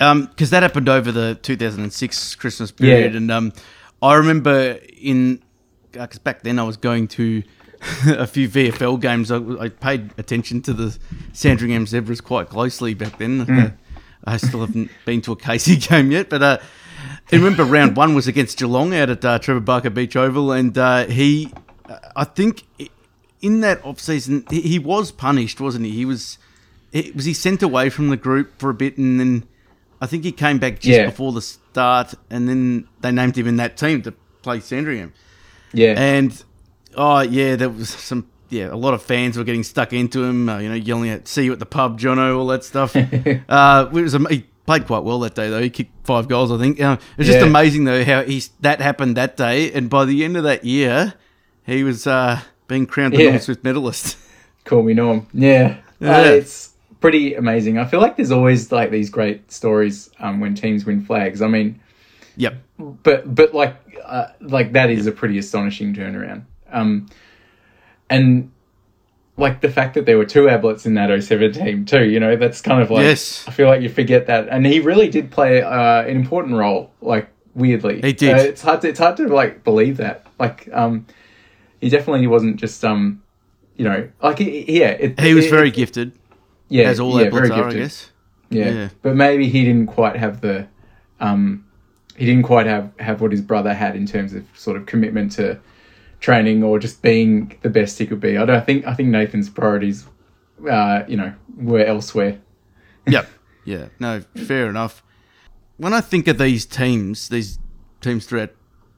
[0.00, 3.16] Um, because that happened over the 2006 Christmas period, Yeah.
[3.18, 3.52] and um,
[4.00, 5.42] I remember in
[5.92, 7.42] because back then I was going to
[8.06, 9.30] a few VFL games.
[9.30, 10.98] I, I paid attention to the
[11.34, 13.40] Sandringham Zebras quite closely back then.
[13.40, 13.58] Hmm.
[13.58, 13.68] Uh,
[14.24, 16.58] I still haven't been to a Casey game yet, but uh,
[17.30, 20.76] I remember round one was against Geelong out at uh, Trevor Barker Beach Oval, and
[20.78, 21.52] uh, he,
[22.14, 22.64] I think,
[23.42, 25.92] in that off season he, he was punished, wasn't he?
[25.92, 26.38] He was,
[26.92, 29.44] he, was he sent away from the group for a bit, and then
[30.00, 31.06] I think he came back just Yeah.
[31.06, 35.12] before the start, and then they named him in that team to play Sandringham.
[35.72, 36.42] yeah, And
[36.96, 40.48] oh yeah, there was some yeah, a lot of fans were getting stuck into him.
[40.48, 42.94] Uh, you know, yelling at "See you at the pub, Jono," all that stuff.
[43.48, 45.60] uh, it was he played quite well that day though.
[45.60, 46.80] He kicked five goals, I think.
[46.80, 47.46] Uh, it was just Yeah.
[47.46, 51.14] amazing though how he's that happened that day, and by the end of that year,
[51.66, 53.30] he was uh, being crowned the Yeah.
[53.30, 54.16] Norm Smith medalist.
[54.64, 55.26] Call me Norm.
[55.32, 55.78] Yeah.
[56.00, 56.18] Yeah.
[56.18, 57.78] Uh, it's pretty amazing.
[57.78, 61.42] I feel like there's always like these great stories um, when teams win flags.
[61.42, 61.80] I mean,
[62.36, 62.56] yep.
[62.78, 66.44] but but like uh, like that is a pretty astonishing turnaround.
[66.70, 67.08] Um,
[68.08, 68.50] and
[69.36, 72.36] like the fact that there were two Abletts in that 07 team too, you know,
[72.36, 73.46] that's kind of like Yes.
[73.46, 76.90] I feel like you forget that, and he really did play uh, an important role.
[77.00, 78.34] Like weirdly, He did.
[78.34, 78.82] Uh, it's hard.
[78.82, 80.26] To, it's hard to like believe that.
[80.38, 81.06] Like, um,
[81.80, 83.22] he definitely wasn't just um,
[83.76, 86.12] you know, like yeah, it, He was it- very it- gifted,
[86.68, 87.78] yeah, as all yeah, very are, I gifted.
[87.80, 88.10] guess.
[88.50, 88.70] Yeah.
[88.70, 88.88] Yeah.
[89.02, 90.68] but maybe he didn't quite have the,
[91.18, 91.64] um,
[92.16, 95.32] he didn't quite have have what his brother had in terms of sort of commitment
[95.32, 95.58] to
[96.20, 98.38] training or just being the best he could be.
[98.38, 100.06] I don't think I think Nathan's priorities,
[100.70, 102.38] uh, you know, were elsewhere.
[103.08, 103.28] Yep.
[103.64, 103.86] Yeah.
[104.00, 105.02] No, fair enough.
[105.76, 107.58] When I think of these teams, these
[108.00, 108.50] teams throughout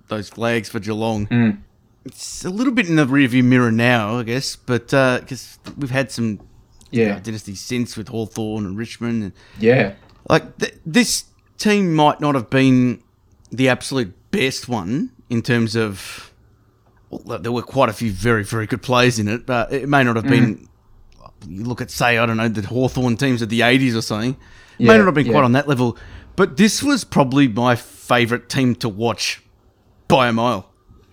[0.09, 1.59] those flags for Geelong, Mm.
[2.05, 6.11] It's a little bit in the rearview mirror now, I guess, but because we've had
[6.11, 6.41] some
[6.91, 9.23] Yeah, uh, dynasty since with Hawthorn and Richmond.
[9.23, 9.95] And, yeah,
[10.29, 11.25] like, th- this
[11.59, 13.03] team might not have been
[13.51, 16.33] the absolute best one in terms of.
[17.11, 20.05] Well, there were quite a few very, very good players in it, but it may
[20.05, 20.69] not have been.
[21.47, 24.37] You look at, say, I don't know, the Hawthorn teams of the 80s or something.
[24.79, 25.33] It may not have been yeah.
[25.33, 25.97] quite on that level,
[26.37, 29.43] but this was probably my favourite team to watch
[30.07, 30.68] by a mile.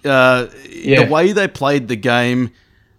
[0.05, 1.03] Uh, Yeah.
[1.05, 2.51] The way they played the game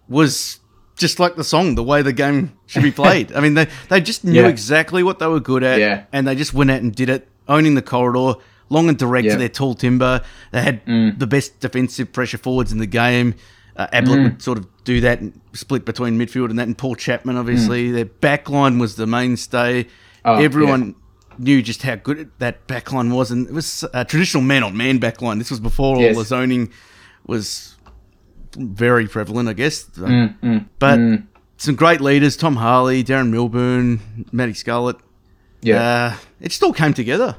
[0.09, 0.59] was
[0.95, 3.31] just like the song, the way the game should be played.
[3.35, 4.47] I mean, they, they just knew Yeah.
[4.47, 6.03] exactly what they were good at, Yeah.
[6.11, 8.39] and they just went out and did it, owning the corridor,
[8.69, 10.21] long and direct to their tall timber.
[10.51, 11.19] They had Mm.
[11.19, 13.35] the best defensive pressure forwards in the game.
[13.77, 14.23] Uh, Ablett Mm.
[14.23, 17.91] would sort of do that and split between midfield and that, and Paul Chapman, obviously.
[17.91, 19.83] Their backline was the mainstay.
[19.83, 19.87] Mm.
[20.25, 20.95] Oh, Everyone
[21.37, 24.99] knew just how good that backline was, and it was a traditional man on man
[24.99, 25.37] backline.
[25.37, 26.15] This was before Yes.
[26.15, 26.69] all the zoning
[27.27, 27.75] was
[28.55, 29.83] very prevalent, I guess.
[29.85, 31.27] Mm, mm, But mm.
[31.57, 34.97] some great leaders Tom Harley, Darren Milburn, Matty Scarlett.
[35.61, 36.15] yeah.
[36.15, 37.35] Uh, it still came together.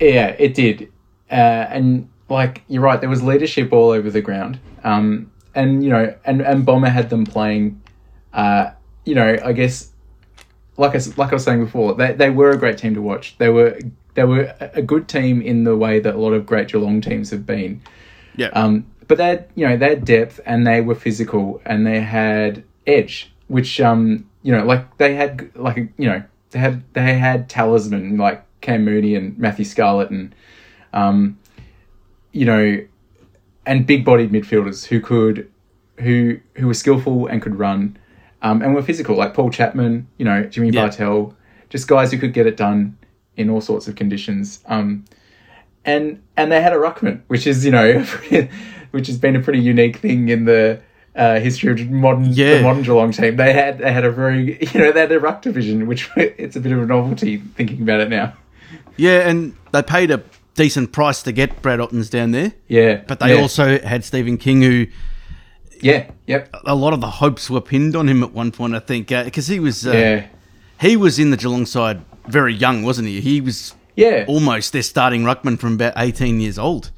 [0.00, 0.92] Yeah, it did.
[1.30, 4.60] Uh, and like you're right, there was leadership all over the ground.
[4.84, 7.82] Um, and you know, and and Bomber had them playing.
[8.32, 8.70] Uh,
[9.04, 9.90] you know, I guess,
[10.76, 13.36] like I like I was saying before, they they were a great team to watch.
[13.38, 13.78] They were
[14.14, 17.00] they were a a good team in the way that a lot of great Geelong
[17.00, 17.80] teams have been.
[18.38, 18.48] Yeah.
[18.48, 22.00] Um, but they had, you know, they had depth and they were physical and they
[22.00, 27.18] had edge, which, um, you know, like they had, like, you know, they had, they
[27.18, 30.34] had talisman like Cam Mooney and Matthew Scarlett and,
[30.92, 31.38] um,
[32.32, 32.86] you know,
[33.66, 35.50] and big bodied midfielders who could,
[35.98, 37.98] who, who were skillful and could run,
[38.42, 40.82] um, and were physical, like Paul Chapman, you know, Jimmy Yeah.
[40.82, 41.34] Bartel,
[41.70, 42.96] just guys who could get it done
[43.36, 44.62] in all sorts of conditions.
[44.66, 45.04] Um,
[45.84, 48.00] and and they had a ruckman, which is you know,
[48.92, 50.80] which has been a pretty unique thing in the
[51.16, 52.58] uh, history of modern Yeah.
[52.58, 53.36] the modern Geelong team.
[53.36, 56.56] They had they had a very you know they had a ruck division, which it's
[56.56, 58.32] a bit of a novelty thinking about it now.
[58.96, 60.22] Yeah, and they paid a
[60.54, 62.52] decent price to get Brad Ottens down there.
[62.66, 63.40] Yeah, But they yeah.
[63.40, 64.86] also had Steven King, who
[65.80, 68.80] yeah yep a lot of the hopes were pinned on him at one point, I
[68.80, 70.26] think, because he was uh, yeah
[70.80, 73.20] he was in the Geelong side very young, wasn't he?
[73.20, 76.90] He was yeah almost their starting ruckman from about 18 years old.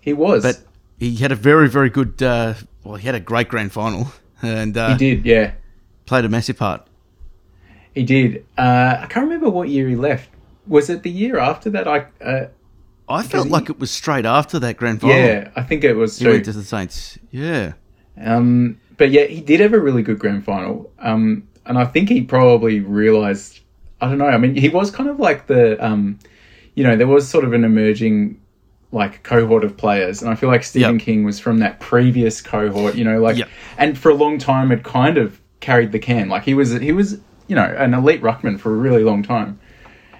[0.00, 0.56] he was But
[0.98, 4.02] he had a very, very good, uh, well, he had a great grand final
[4.42, 5.52] and uh, he did yeah
[6.06, 6.80] played a massive part.
[7.94, 8.44] he did.
[8.56, 10.28] Uh, I can't remember what year he left.
[10.66, 11.86] Was it the year after that?
[11.88, 11.98] I
[12.32, 12.46] uh,
[13.08, 15.16] I felt he- like it was straight after that grand final.
[15.16, 16.30] yeah I think it was He too.
[16.32, 17.18] went to the Saints.
[17.30, 17.72] Yeah.
[18.20, 20.90] Um, but yeah, he did have a really good grand final.
[20.98, 23.60] Um, and I think he probably realized,
[24.00, 26.18] I don't know, I mean, he was kind of like the, um,
[26.74, 28.40] you know, there was sort of an emerging,
[28.92, 30.22] like, cohort of players.
[30.22, 31.02] And I feel like Steven Yep.
[31.02, 33.48] King was from that previous cohort, you know, like, Yep.
[33.76, 36.28] and for a long time had kind of carried the can.
[36.28, 39.58] Like, he was, he was, you know, an elite ruckman for a really long time.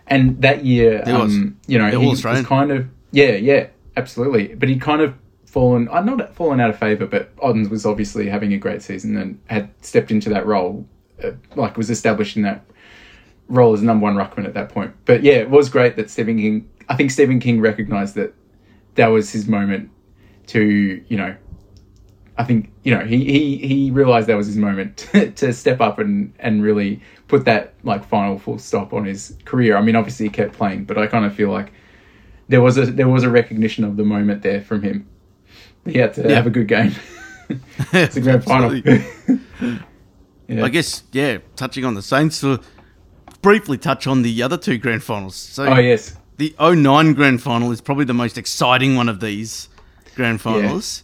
[0.08, 4.54] And that year, um, you know, he all was kind of, yeah, yeah, absolutely.
[4.54, 5.14] But he'd kind of
[5.46, 9.16] fallen, I'm not fallen out of favour, but Ottens was obviously having a great season
[9.16, 10.86] and had stepped into that role,
[11.22, 12.64] uh, like was established in that
[13.48, 14.92] role as number one ruckman at that point.
[15.04, 18.34] But yeah, it was great that Steven King, I think Steven King recognised that
[18.94, 19.90] that was his moment
[20.48, 21.34] to, you know,
[22.36, 25.80] I think, you know, he, he, he realised that was his moment to, to step
[25.80, 29.76] up and, and really put that like final full stop on his career.
[29.76, 31.72] I mean, obviously he kept playing, but I kind of feel like
[32.48, 35.06] there was a there was a recognition of the moment there from him.
[35.84, 36.34] He had to Yeah.
[36.36, 36.92] have a good game.
[37.92, 38.80] it's a grand final.
[40.50, 40.64] Yeah.
[40.64, 42.42] I guess, yeah, touching on the Saints,
[43.42, 45.36] briefly touch on the other two grand finals.
[45.36, 49.68] So oh yes, the 09 grand final is probably the most exciting one of these
[50.14, 51.02] grand finals.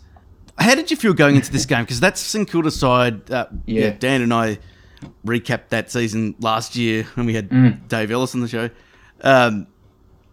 [0.58, 1.82] How did you feel going into this game?
[1.82, 3.30] Because that's St Kilda side.
[3.30, 3.84] Uh, yeah.
[3.86, 3.90] Yeah.
[3.98, 4.58] Dan and I
[5.26, 7.88] recapped that season last year when we had Mm.
[7.88, 8.70] Dave Ellis on the show.
[9.22, 9.66] Um,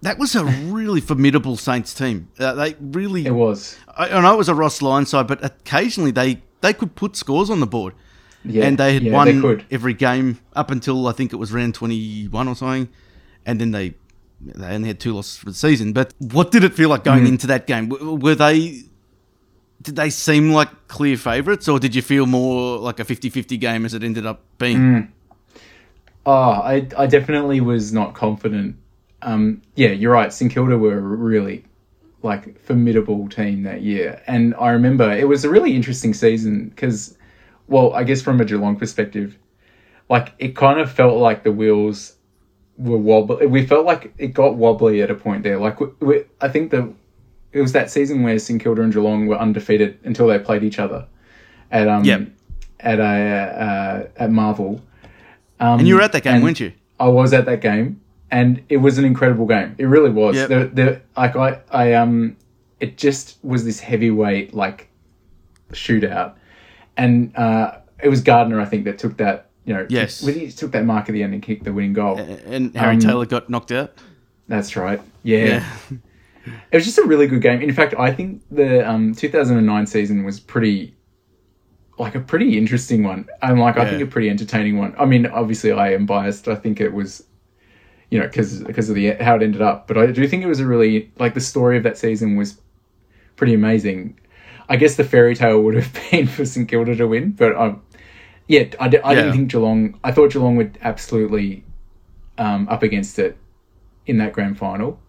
[0.01, 2.29] that was a really formidable Saints team.
[2.39, 3.25] Uh, they really.
[3.25, 3.77] it was.
[3.95, 7.15] I, I know it was a Ross Lyon side, but occasionally they they could put
[7.15, 7.93] scores on the board,
[8.43, 11.51] Yeah, and they had yeah, won They every game up until I think it was
[11.51, 12.89] round twenty one or something,
[13.45, 13.93] and then they
[14.43, 15.93] they only had two losses for the season.
[15.93, 17.05] But what did it feel like Mm.
[17.05, 17.89] going into that game?
[17.89, 18.83] Were they
[19.81, 23.83] did they seem like clear favourites, or did you feel more like a 50-50 game
[23.85, 24.77] as it ended up being?
[24.77, 25.07] Mm.
[26.25, 28.75] Oh, I I definitely was not confident.
[29.23, 30.31] Um, yeah, you're right.
[30.33, 31.63] St Kilda were really
[32.23, 37.17] like formidable team that year, and I remember it was a really interesting season because,
[37.71, 39.37] well, I guess from a Geelong perspective,
[40.09, 42.15] like it kind of felt like the wheels
[42.77, 43.47] were wobbly.
[43.47, 45.57] We felt like it got wobbly at a point there.
[45.57, 46.93] Like we, we, I think the
[47.53, 50.79] it was that season where St Kilda and Geelong were undefeated until they played each
[50.79, 51.07] other
[51.71, 52.27] at um Yep.
[52.81, 54.81] at a uh, at Marvel.
[55.61, 56.73] Um, And you were at that game, weren't you?
[56.99, 58.01] I was at that game,
[58.31, 59.75] and it was an incredible game.
[59.77, 60.35] It really was.
[60.35, 60.49] Yep.
[60.49, 62.35] The, the, like I, I um,
[62.81, 64.89] it just was this heavyweight like
[65.71, 66.33] shootout,
[67.03, 69.47] and uh, it was Gardiner I think that took that.
[69.63, 70.21] You know, Yes.
[70.21, 72.17] took, he took that mark at the end and kicked the winning goal.
[72.17, 73.93] And Harry Um, Taylor got knocked out.
[74.47, 74.99] That's right.
[75.23, 75.63] Yeah.
[76.71, 77.61] It was just a really good game.
[77.61, 80.95] In fact, I think the um, 2009 season was pretty,
[81.99, 84.95] like a pretty interesting one, and like I think a pretty entertaining one.
[84.97, 86.47] I mean, obviously, I am biased.
[86.47, 87.23] I think it was,
[88.09, 89.87] you know, because because of the how it ended up.
[89.87, 92.59] But I do think it was a really like the story of that season was
[93.35, 94.19] pretty amazing.
[94.71, 97.81] I guess the fairy tale would have been for St Kilda to win, but um,
[98.47, 99.15] yeah, I, d- I Yeah.
[99.23, 99.99] didn't think Geelong.
[100.03, 101.63] I thought Geelong would absolutely
[102.37, 103.37] um, up against it
[104.07, 104.99] in that grand final.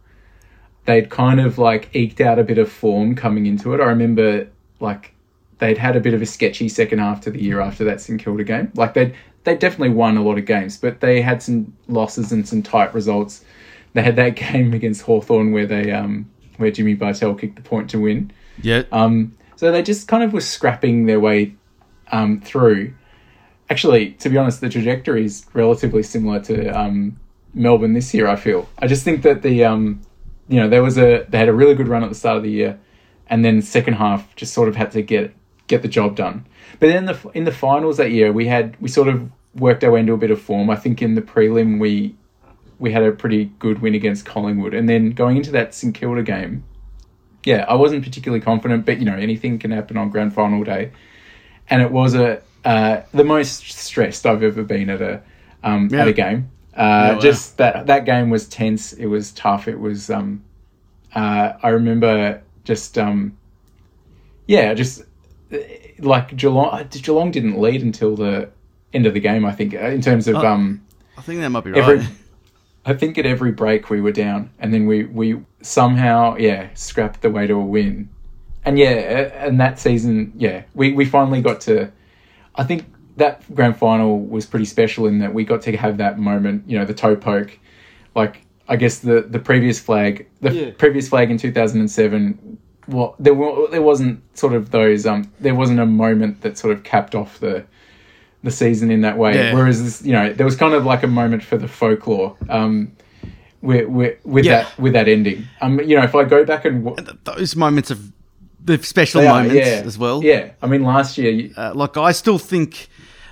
[0.85, 3.81] They'd kind of like eked out a bit of form coming into it.
[3.81, 4.49] I remember
[4.81, 5.15] like
[5.59, 8.21] they'd had a bit of a sketchy second half to the year after that St
[8.23, 8.73] Kilda game.
[8.75, 12.47] Like they'd they definitely won a lot of games, but they had some losses and
[12.49, 13.45] some tight results.
[13.93, 17.89] They had that game against Hawthorn where they um where Jimmy Bartel kicked the point
[17.91, 18.33] to win.
[18.61, 18.83] Yeah.
[18.91, 21.55] Um, so they just kind of were scrapping their way
[22.11, 22.95] um, through.
[23.71, 27.19] Actually, to be honest, the trajectory is relatively similar to um,
[27.55, 28.29] Melbourne this year.
[28.29, 28.69] I feel.
[28.79, 30.03] I just think that the um,
[30.49, 32.43] you know there was a they had a really good run at the start of
[32.43, 32.79] the year,
[33.29, 35.35] and then second half just sort of had to get
[35.67, 36.47] get the job done.
[36.81, 39.91] But then the in the finals that year we had we sort of worked our
[39.91, 40.71] way into a bit of form.
[40.71, 42.15] I think in the prelim we
[42.79, 46.23] we had a pretty good win against Collingwood, and then going into that St Kilda
[46.23, 46.65] game,
[47.45, 50.93] yeah, I wasn't particularly confident, but you know anything can happen on grand final day,
[51.69, 55.23] and it was a uh, the most stressed I've ever been at a
[55.65, 56.03] um, Yeah.
[56.03, 56.51] at a game.
[56.75, 57.19] Uh, wow.
[57.21, 58.93] Just that that game was tense.
[58.93, 59.69] It was tough.
[59.69, 60.09] It was.
[60.11, 60.43] Um,
[61.15, 63.37] uh, I remember just um,
[64.47, 65.03] yeah, just
[65.53, 65.59] uh,
[65.99, 66.69] like Geelong.
[66.73, 68.49] uh, Geelong didn't lead until the
[68.95, 69.45] end of the game.
[69.45, 70.47] I think uh, in terms of Oh.
[70.47, 70.85] um,
[71.19, 71.81] I think that might be right.
[71.81, 72.07] every
[72.85, 77.23] I think at every break we were down, and then we we somehow yeah scrapped
[77.23, 78.09] the way to a win,
[78.65, 78.89] and yeah,
[79.47, 81.91] and that season yeah we we finally got to.
[82.55, 86.19] I think that grand final was pretty special in that we got to have that
[86.19, 87.59] moment, you know, the toe poke,
[88.15, 90.71] like I guess the the previous flag, the Yeah.
[90.77, 92.59] previous flag in two thousand and seven.
[92.89, 96.73] Well, there were there wasn't sort of those um there wasn't a moment that sort
[96.75, 97.65] of capped off the
[98.43, 99.35] the season in that way.
[99.35, 99.55] Yeah.
[99.55, 102.37] Whereas this, you know, there was kind of like a moment for the folklore.
[102.49, 102.93] Um,
[103.61, 104.63] with with, with Yeah.
[104.65, 105.47] that with that ending.
[105.61, 108.13] Um, you know, if I go back and w- Th- Those moments of
[108.65, 110.23] the special are, moments yeah, as well.
[110.25, 112.89] Yeah, I mean, last year, you- Uh, like I still think,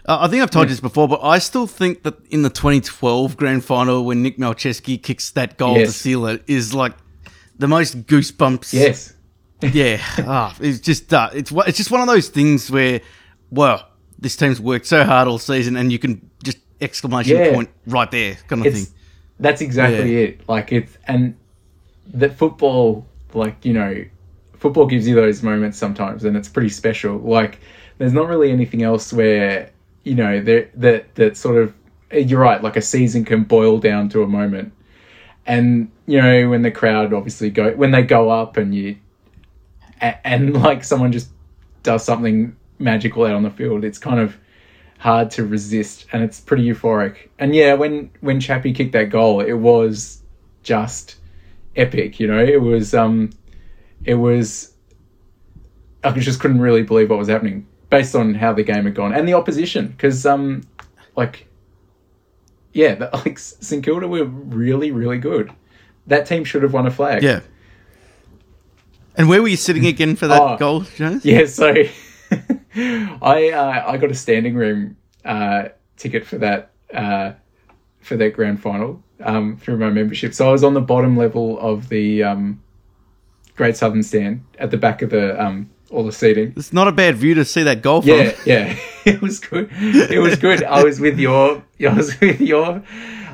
[0.07, 2.51] uh, I think I've told you this before, but I still think that in the
[2.51, 6.93] 2012 grand final when Nick Malceski kicks that goal to seal it is like
[7.59, 8.73] the most goosebumps.
[8.73, 9.13] yes,
[9.63, 9.99] yeah.
[10.27, 13.01] Ah, it's just uh, it's it's just one of those things where,
[13.51, 13.85] well,
[14.21, 17.53] this team's worked so hard all season, and you can just exclamation Yeah.
[17.55, 18.95] point right there, kind of it's thing.
[19.39, 20.25] that's exactly Yeah.
[20.29, 20.49] it.
[20.49, 21.35] Like it's and
[22.15, 24.05] that football, like you know,
[24.59, 27.19] football gives you those moments sometimes, and it's pretty special.
[27.19, 27.59] Like
[27.99, 29.71] there's not really anything else where
[30.05, 31.75] you know there that that sort of
[32.13, 32.63] you're right.
[32.63, 34.73] Like a season can boil down to a moment,
[35.47, 38.97] and you know when the crowd obviously go when they go up and you
[40.01, 41.29] and, and like someone just
[41.83, 44.37] does something magical out on the field, it's kind of
[44.99, 47.29] hard to resist and it's pretty euphoric.
[47.39, 50.23] And yeah, when when Chappie kicked that goal, it was
[50.63, 51.17] just
[51.77, 52.43] epic, you know.
[52.43, 53.31] It was um
[54.05, 54.73] it was
[56.03, 59.13] I just couldn't really believe what was happening based on how the game had gone
[59.13, 60.63] and the opposition because um
[61.17, 61.47] like
[62.73, 65.53] yeah, the, like St Kilda were really really good.
[66.07, 67.23] That team should have won a flag.
[67.23, 67.41] Yeah.
[69.17, 70.57] And where were you sitting again for that Oh.
[70.57, 71.25] goal, Jones?
[71.25, 71.75] Yeah, so
[72.77, 77.33] I uh, I got a standing room uh, ticket for that uh,
[78.01, 80.35] for that grand final um, through my membership.
[80.35, 82.63] So I was on the bottom level of the um,
[83.57, 86.53] Great Southern Stand at the back of the um, all the seating.
[86.57, 88.11] It's not a bad view to see that goal from.
[88.11, 89.69] Yeah, yeah, it was good.
[89.73, 90.63] It was good.
[90.63, 92.83] I was with your, I was with your,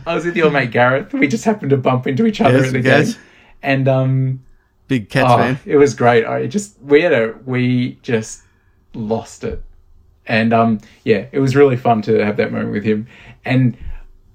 [0.06, 1.12] I was with your mate Gareth.
[1.12, 3.12] We just happened to bump into each other Yes, at the yes.
[3.14, 3.22] game,
[3.62, 4.44] and um,
[4.88, 5.58] Big Cats oh, fan.
[5.64, 6.24] it was great.
[6.24, 8.42] I just we had a we just
[8.96, 9.62] lost it,
[10.26, 13.06] and um, yeah, it was really fun to have that moment with him,
[13.44, 13.76] and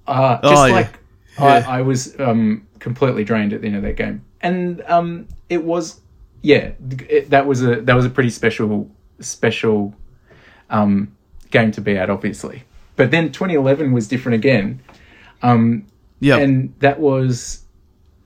[0.07, 0.71] uh, just Oh, yeah.
[0.73, 0.99] like
[1.39, 1.63] Yeah.
[1.67, 5.63] I, I was um completely drained at the end of that game, and um, it
[5.63, 5.99] was
[6.41, 6.71] yeah,
[7.09, 8.89] it, that was a that was a pretty special
[9.19, 9.93] special
[10.69, 11.15] um
[11.51, 12.63] game to be at, obviously.
[12.95, 14.81] But then 2011 was different again.
[15.41, 15.85] Um,
[16.19, 16.37] Yeah.
[16.37, 17.63] and that was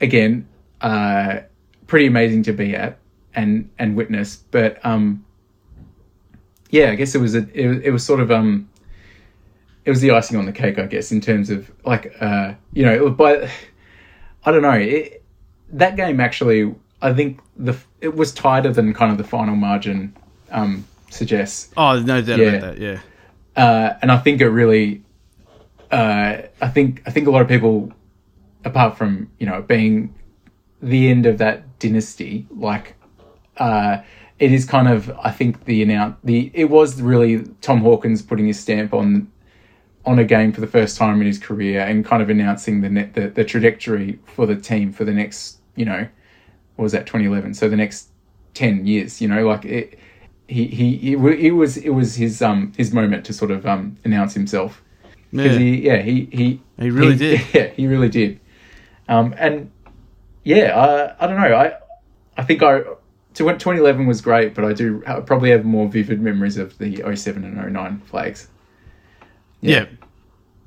[0.01, 0.47] again
[0.81, 1.39] uh,
[1.87, 2.97] pretty amazing to be at
[3.33, 4.37] and and witness.
[4.51, 5.24] But um,
[6.69, 8.69] yeah, I guess it was a it, was- it was sort of um,
[9.85, 12.83] it was the icing on the cake, I guess, in terms of like uh, you
[12.85, 13.49] know, it was by
[14.45, 15.23] I don't know it,
[15.73, 16.73] that game actually.
[17.01, 20.15] I think the it was tighter than kind of the final margin
[20.51, 21.71] um, suggests.
[21.77, 22.47] oh, no doubt Yeah.
[22.47, 22.79] about that.
[22.79, 22.99] Yeah.
[23.63, 25.03] uh, and I think it really,
[25.91, 27.91] uh, I think I think a lot of people,
[28.63, 30.15] apart from you know being
[30.81, 32.95] the end of that dynasty, like
[33.57, 33.97] uh,
[34.39, 38.47] it is kind of I think the announce the it was really Tom Hawkins putting
[38.47, 39.31] his stamp on
[40.05, 42.89] on a game for the first time in his career and kind of announcing the
[42.89, 46.07] net, the, the trajectory for the team for the next you know
[46.75, 48.09] what was that 2011 so the next
[48.53, 49.97] 10 years you know like it
[50.47, 53.97] he he he, it was it was his um his moment to sort of um
[54.05, 54.83] announce himself
[55.31, 55.59] because Yeah.
[55.59, 57.41] he yeah he he He really did.
[57.53, 58.39] yeah he really did
[59.09, 59.71] um and
[60.43, 60.77] yeah
[61.19, 61.73] I I don't know I
[62.37, 62.81] I think I
[63.35, 67.55] 2011 was great but I do probably have more vivid memories of the 07 and
[67.73, 68.47] 09 flags
[69.61, 69.85] Yeah.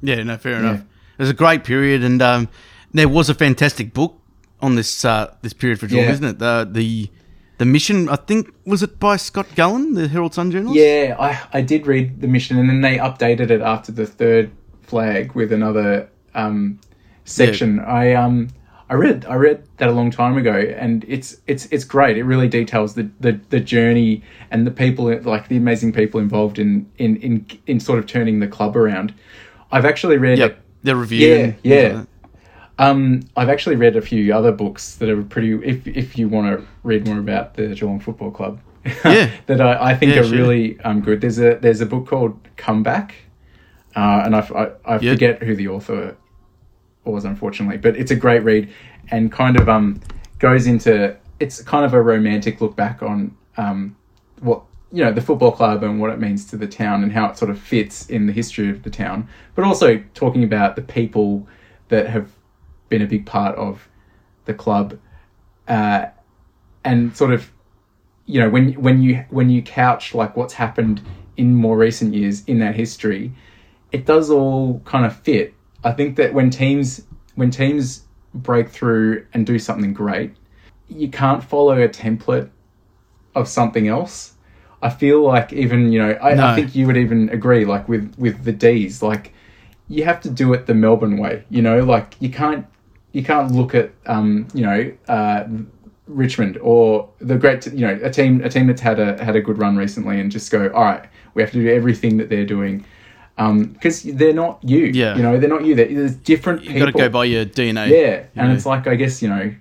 [0.01, 0.77] Yeah, no, fair enough.
[0.79, 0.83] Yeah.
[1.19, 2.49] It was a great period, and um,
[2.95, 4.21] there was a fantastic book
[4.61, 6.13] on this uh, this period for Geelong, Yeah.
[6.13, 6.39] isn't it?
[6.39, 7.11] The the
[7.59, 10.79] the mission, I think, was it by Scott Gullan, the Herald Sun journalist?
[10.79, 14.53] Yeah, I, I did read the mission, and then they updated it after the third
[14.83, 16.79] flag with another um,
[17.25, 17.81] section.
[17.81, 18.49] I um
[18.91, 22.17] I read I read that a long time ago, and it's it's it's great.
[22.17, 26.59] It really details the the, the journey and the people like the amazing people involved
[26.59, 29.13] in in in in sort of turning the club around.
[29.71, 30.59] I've actually read Yep.
[30.85, 31.27] The review.
[31.27, 32.05] Yeah, yeah.
[32.79, 35.53] um, I've actually read a few other books that are pretty.
[35.65, 38.61] If if you want to read more about the Geelong Football Club,
[39.05, 39.31] Yeah.
[39.47, 40.39] that I, I think Yeah, are sure.
[40.39, 41.21] really um good.
[41.21, 43.15] There's a there's a book called Comeback,
[43.97, 45.13] uh, and I Yeah.
[45.13, 46.17] forget who the author
[47.13, 48.69] was, unfortunately, but it's a great read
[49.11, 50.01] and kind of um
[50.39, 53.97] goes into it's kind of a romantic look back on um
[54.41, 57.27] what you know the football club and what it means to the town and how
[57.27, 60.83] it sort of fits in the history of the town, but also talking about the
[60.83, 61.47] people
[61.89, 62.31] that have
[62.89, 63.89] been a big part of
[64.47, 64.99] the club,
[65.67, 66.07] uh,
[66.85, 67.51] and sort of
[68.25, 71.03] you know when when you when you couch like what's happened
[71.37, 73.33] in more recent years in that history,
[73.93, 75.55] it does all kind of fit.
[75.85, 77.03] I think that when teams
[77.35, 78.05] when teams
[78.35, 80.35] break through and do something great,
[80.89, 82.51] you can't follow a template
[83.35, 84.35] of something else.
[84.83, 86.47] I feel like even you know I, No.
[86.47, 89.33] I think you would even agree like with with the D's like
[89.89, 91.45] you have to do it the Melbourne way.
[91.51, 92.67] You know like you can't
[93.13, 95.45] you can't look at um you know uh,
[96.07, 99.41] Richmond or the great you know a team a team that's had a had a
[99.41, 102.47] good run recently and just go all right we have to do everything that they're
[102.47, 102.85] doing
[103.39, 105.17] because they're not you Yeah.
[105.17, 107.45] you know they're not you They're- there's different You people got to go by your
[107.45, 107.89] DNA.
[107.89, 108.55] yeah, and know.
[108.55, 109.53] it's like I guess you know,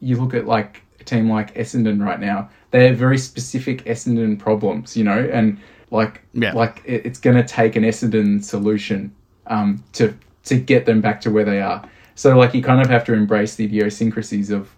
[0.00, 2.48] you look at like a team like Essendon right now.
[2.70, 5.58] They have very specific Essendon problems, you know, and
[5.90, 6.52] like Yeah.
[6.54, 9.12] like it, it's going to take an Essendon solution
[9.46, 10.14] um, to
[10.44, 11.82] to get them back to where they are.
[12.14, 14.70] So like you kind of have to embrace the idiosyncrasies of,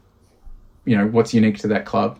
[0.84, 2.18] you know, what's unique to that club.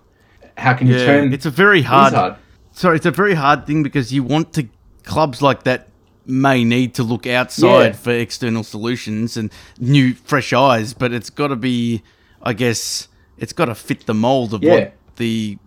[0.56, 1.32] How can you Yeah, turn?
[1.32, 2.34] it's a very it hard, hard.
[2.72, 4.68] Sorry, it's a very hard thing because you want to
[5.04, 5.88] clubs like that
[6.30, 7.92] may need to look outside Yeah.
[7.92, 12.02] for external solutions and new fresh eyes, but it's got to be,
[12.42, 13.08] I guess,
[13.38, 14.72] it's got to fit the mold of Yeah.
[14.74, 15.58] what the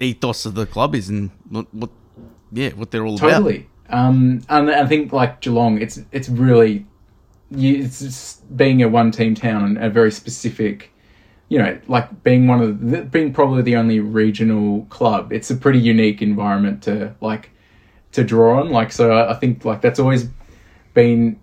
[0.00, 1.90] ethos of the club is and what, what
[2.52, 3.30] yeah, what they're all about.
[3.30, 3.68] Totally.
[3.90, 6.86] Um, and I think like Geelong, it's it's really
[7.50, 10.92] you, it's being a one team town and a very specific,
[11.48, 15.32] you know, like being one of the, being probably the only regional club.
[15.32, 17.50] It's a pretty unique environment to like
[18.12, 18.70] to draw on.
[18.70, 20.28] Like so, I think like that's always
[20.94, 21.38] been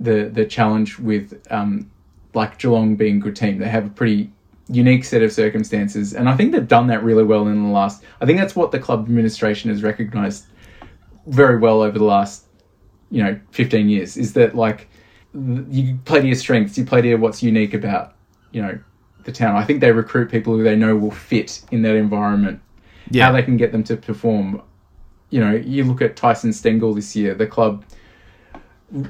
[0.00, 1.90] the the challenge with um,
[2.34, 3.58] like Geelong being a good team.
[3.58, 4.30] They have a pretty
[4.68, 8.04] unique set of circumstances, and I think they've done that really well in the last.
[8.20, 10.46] I think that's what the club administration has recognised
[11.26, 12.44] very well over the last
[13.10, 14.88] you know 15 years is that like
[15.34, 18.14] you play to your strengths you play to what's unique about
[18.52, 18.78] you know
[19.24, 22.60] the town i think they recruit people who they know will fit in that environment
[23.10, 23.26] Yeah.
[23.26, 24.62] how they can get them to perform.
[25.30, 27.84] You know, you look at Tyson Stengel this year, the club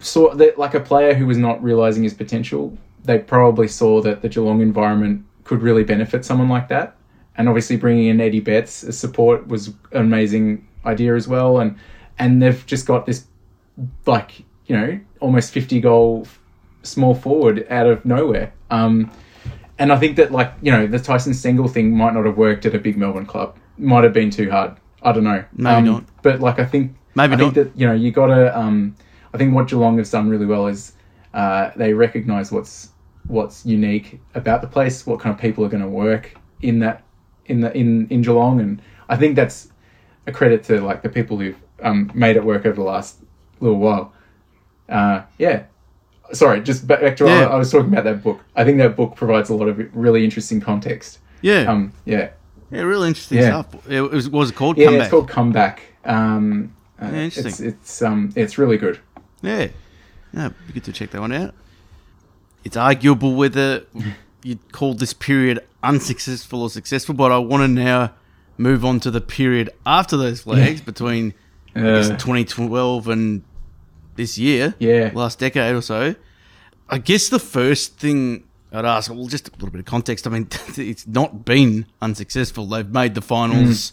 [0.00, 2.76] saw that like a player who was not realizing his potential.
[3.04, 6.96] They probably saw that the Geelong environment could really benefit someone like that,
[7.36, 11.58] and obviously bringing in Eddie Betts as support was an amazing idea as well.
[11.58, 11.76] And
[12.18, 13.26] and they've just got this
[14.06, 16.26] like you know almost fifty goal
[16.82, 18.52] small forward out of nowhere.
[18.70, 19.10] Um,
[19.78, 22.66] and I think that like you know the Tyson Stengel thing might not have worked
[22.66, 23.56] at a big Melbourne club.
[23.78, 24.76] Might have been too hard.
[25.02, 25.44] I don't know.
[25.54, 26.04] Maybe Um, not.
[26.22, 28.56] But like I think Maybe I think that you know you gotta.
[28.58, 28.94] Um,
[29.34, 30.92] I think what Geelong has done really well is
[31.34, 32.90] uh, they recognise what's
[33.26, 37.02] what's unique about the place, what kind of people are going to work in that
[37.46, 39.68] in the in in Geelong, and I think that's
[40.26, 43.18] a credit to like the people who've um, made it work over the last
[43.60, 44.12] little while.
[44.88, 45.64] Uh, yeah.
[46.32, 47.46] Sorry, just back back to Yeah.
[47.46, 48.40] I, I was talking about that book.
[48.54, 51.20] I think that book provides a lot of really interesting context.
[51.40, 51.62] Yeah.
[51.62, 52.30] Um, yeah,
[52.70, 53.62] yeah, really interesting yeah.
[53.62, 53.88] stuff.
[53.88, 54.76] It was, what was it called?
[54.78, 55.02] yeah, Comeback.
[55.04, 55.80] it's called Comeback.
[56.04, 57.46] Um, uh, Yeah, interesting.
[57.46, 58.98] It's it's um it's really good.
[59.42, 59.68] Yeah.
[60.32, 61.54] Yeah, be good to check that one out.
[62.64, 63.84] It's arguable whether
[64.42, 68.12] you'd call this period unsuccessful or successful, but I want to now
[68.58, 71.32] move on to the period after those flags between
[71.74, 73.42] I guess, Uh, 2012 and
[74.16, 75.12] this year, Yeah.
[75.14, 76.14] last decade or so.
[76.90, 80.26] I guess the first thing I'd ask, well, just a little bit of context.
[80.26, 82.66] I mean, it's not been unsuccessful.
[82.66, 83.92] They've made the finals.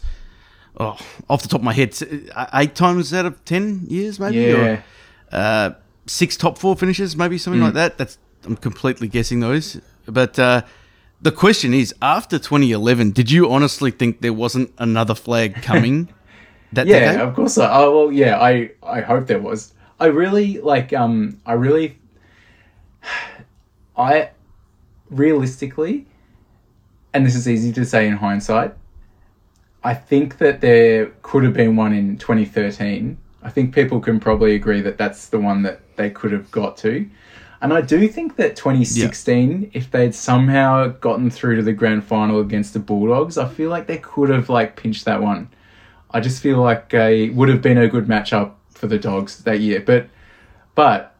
[0.78, 0.98] Oh,
[1.30, 1.96] off the top of my head,
[2.52, 4.36] eight times out of ten years, maybe.
[4.36, 4.52] Yeah.
[4.52, 4.84] Or,
[5.32, 5.70] uh,
[6.06, 7.64] six top four finishes, maybe something Mm.
[7.64, 7.96] like that.
[7.98, 9.80] That's I'm completely guessing those.
[10.04, 10.62] But uh,
[11.22, 16.08] the question is, after 2011, did you honestly think there wasn't another flag coming?
[16.74, 17.20] that Yeah, decade?
[17.22, 17.56] of course.
[17.56, 18.38] Oh well, yeah.
[18.38, 19.72] I I hope there was.
[19.98, 20.92] I really like.
[20.92, 21.96] Um, I really.
[23.96, 24.30] I
[25.10, 26.06] realistically,
[27.12, 28.74] and this is easy to say in hindsight.
[29.82, 33.18] I think that there could have been one in 2013.
[33.42, 36.76] I think people can probably agree that that's the one that they could have got
[36.78, 37.08] to.
[37.60, 42.40] And I do think that 2016, if they'd somehow gotten through to the grand final
[42.40, 45.48] against the Bulldogs, I feel like they could have like pinched that one.
[46.10, 49.38] I just feel like uh, it would have been a good matchup for the Dogs
[49.44, 49.80] that year.
[49.80, 50.08] But
[50.74, 51.14] but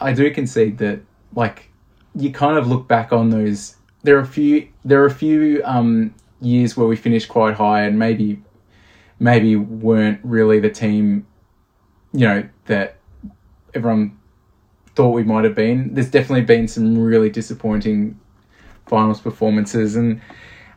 [0.00, 1.00] I do concede that
[1.34, 1.69] like
[2.14, 3.76] you kind of look back on those.
[4.02, 4.68] There are a few.
[4.84, 8.42] There are a few um, years where we finished quite high and maybe
[9.18, 11.26] maybe weren't really the team.
[12.12, 12.96] You know that
[13.74, 14.18] everyone
[14.94, 15.94] thought we might have been.
[15.94, 18.18] There's definitely been some really disappointing
[18.86, 20.20] finals performances and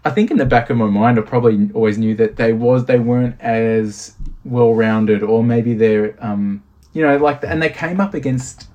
[0.06, 2.86] I think in the back of my mind, I probably always knew that they was
[2.86, 6.62] they weren't as well rounded, or maybe they're, um,
[6.92, 8.68] you know, like, and they came up against,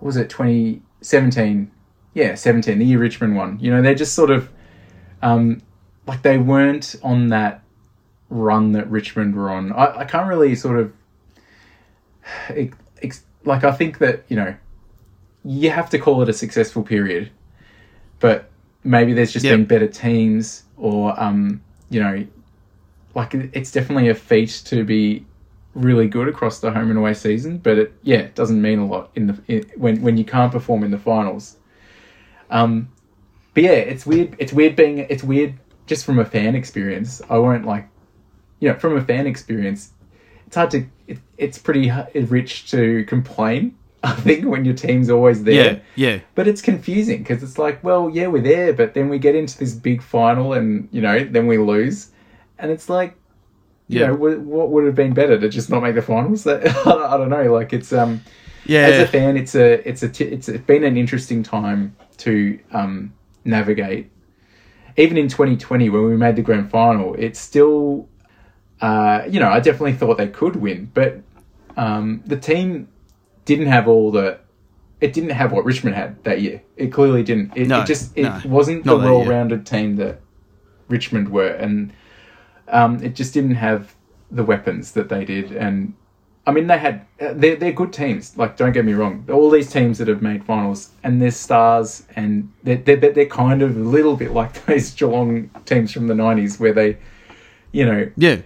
[0.00, 1.72] was it twenty seventeen?
[2.14, 3.58] Yeah, seventeen, the year Richmond won.
[3.60, 4.48] You know, they're just sort of,
[5.22, 5.62] um,
[6.06, 7.62] like they weren't on that
[8.30, 9.72] run that Richmond were on.
[9.72, 10.92] I, I can't really sort of,
[13.02, 14.54] ex- like I think that you know,
[15.44, 17.30] you have to call it a successful period,
[18.20, 18.50] but
[18.82, 19.52] maybe there's just Yep.
[19.56, 22.26] been better teams or um you know
[23.14, 25.24] like it's definitely a feat to be
[25.74, 28.86] really good across the home and away season but it yeah it doesn't mean a
[28.86, 31.56] lot in the in, when when you can't perform in the finals
[32.54, 32.88] um
[33.52, 35.52] but yeah it's weird it's weird being it's weird
[35.86, 37.86] just from a fan experience i won't like
[38.60, 39.90] you know from a fan experience
[40.46, 45.44] it's hard to it, it's pretty rich to complain i think when your team's always
[45.44, 46.18] there yeah, yeah.
[46.34, 49.56] but it's confusing because it's like, well, yeah, we're there, but then we get into
[49.58, 52.10] this big final and, you know, then we lose.
[52.58, 53.14] And it's like,
[53.88, 54.08] you Yeah.
[54.08, 56.46] know, what, what would have been better to just not make the finals?
[56.46, 57.50] I don't- I don't know.
[57.58, 58.20] Like it's um,
[58.66, 58.80] Yeah.
[58.80, 62.58] as a fan, it's a it's a t- it's, it's been an interesting time to
[62.72, 63.12] um
[63.44, 64.10] navigate.
[64.96, 68.08] Even in 2020, when we made the grand final, it's still,
[68.80, 71.20] uh, you know, I definitely thought they could win, but
[71.76, 72.88] um, the team
[73.44, 74.38] didn't have all the.
[75.00, 76.62] It didn't have what Richmond had that year.
[76.76, 77.52] It clearly didn't.
[77.56, 80.20] It, No, it just it no, wasn't the well-rounded team that
[80.88, 81.92] Richmond were, and
[82.68, 83.94] um, it just didn't have
[84.30, 85.52] the weapons that they did.
[85.52, 85.94] And
[86.46, 88.36] I mean, they had uh, they're they're good teams.
[88.36, 89.24] Like, don't get me wrong.
[89.32, 93.62] All these teams that have made finals and they're stars, and they're they're, they're kind
[93.62, 96.98] of a little bit like those Geelong teams from the '90s, where they,
[97.72, 98.42] you know, yeah.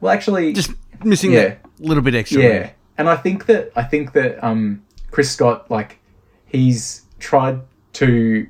[0.00, 0.70] well, actually, Just
[1.04, 1.48] missing Yeah.
[1.48, 2.40] that little bit extra.
[2.42, 5.98] yeah, and I think that I think that um, Chris Scott, like,
[6.46, 7.60] he's tried
[7.94, 8.46] to.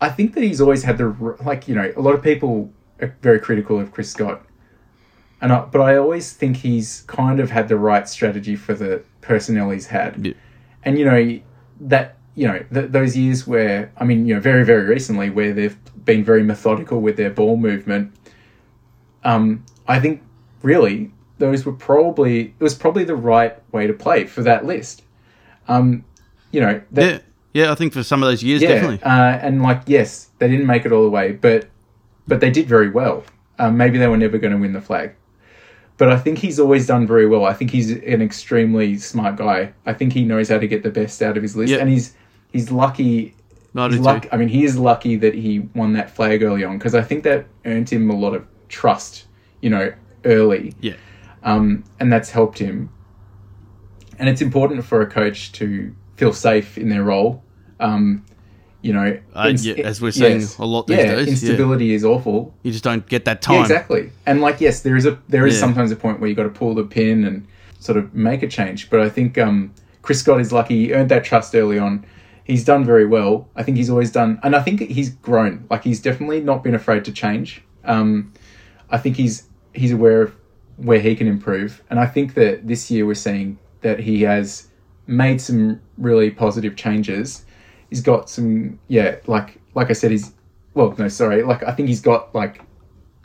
[0.00, 1.08] I think that he's always had the
[1.44, 2.70] like you know a lot of people
[3.02, 4.42] are very critical of Chris Scott,
[5.40, 9.02] and I, but I always think he's kind of had the right strategy for the
[9.20, 10.32] personnel he's had, Yeah.
[10.84, 11.40] and you know
[11.80, 15.52] that you know th- those years where I mean you know very very recently where
[15.52, 18.12] they've been very methodical with their ball movement.
[19.24, 20.22] um, I think
[20.62, 25.02] really those were probably it was probably the right way to play for that list.
[25.68, 26.04] Um,
[26.52, 27.18] you know, that, Yeah,
[27.64, 27.72] yeah.
[27.72, 29.02] I think for some of those years, yeah, definitely.
[29.02, 31.68] Uh, and like, yes, they didn't make it all the way, but
[32.26, 33.24] but they did very well.
[33.58, 35.14] Um, maybe they were never going to win the flag,
[36.00, 37.44] but I think he's always done very well.
[37.44, 39.74] I think he's an extremely smart guy.
[39.84, 41.80] I think he knows how to get the best out of his list, Yeah.
[41.80, 42.14] and he's
[42.50, 43.34] he's lucky.
[43.74, 46.94] He's luck, I mean, he is lucky that he won that flag early on because
[46.94, 49.26] I think that earned him a lot of trust.
[49.60, 49.92] You know,
[50.24, 50.94] early Yeah,
[51.42, 52.88] um, and that's helped him.
[54.18, 57.44] And it's important for a coach to feel safe in their role.
[57.78, 58.24] Um,
[58.82, 61.32] you know, Uh, yeah, as we're seeing a lot these yeah, days, yeah.
[61.32, 62.54] Instability is awful.
[62.62, 63.56] you just don't get that time.
[63.56, 64.10] Yeah, exactly.
[64.26, 65.60] And like, yes, there is a there is Yeah.
[65.60, 67.46] sometimes a point where you got to pull the pin and
[67.78, 68.88] sort of make a change.
[68.90, 69.72] But I think um,
[70.02, 70.86] Chris Scott is lucky.
[70.86, 72.04] He earned that trust early on.
[72.44, 73.48] He's done very well.
[73.54, 75.66] I think he's always done, and I think he's grown.
[75.70, 77.62] Like he's definitely not been afraid to change.
[77.84, 78.32] Um,
[78.90, 80.34] I think he's he's aware of
[80.76, 84.66] where he can improve, and I think that this year we're seeing that he has
[85.06, 87.44] made some really positive changes.
[87.90, 90.32] He's got some, yeah, like like I said, he's
[90.74, 92.62] well, no, sorry, like I think he's got like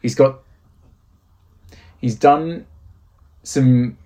[0.02, 0.42] he's got
[2.00, 2.66] he's done
[3.44, 3.98] some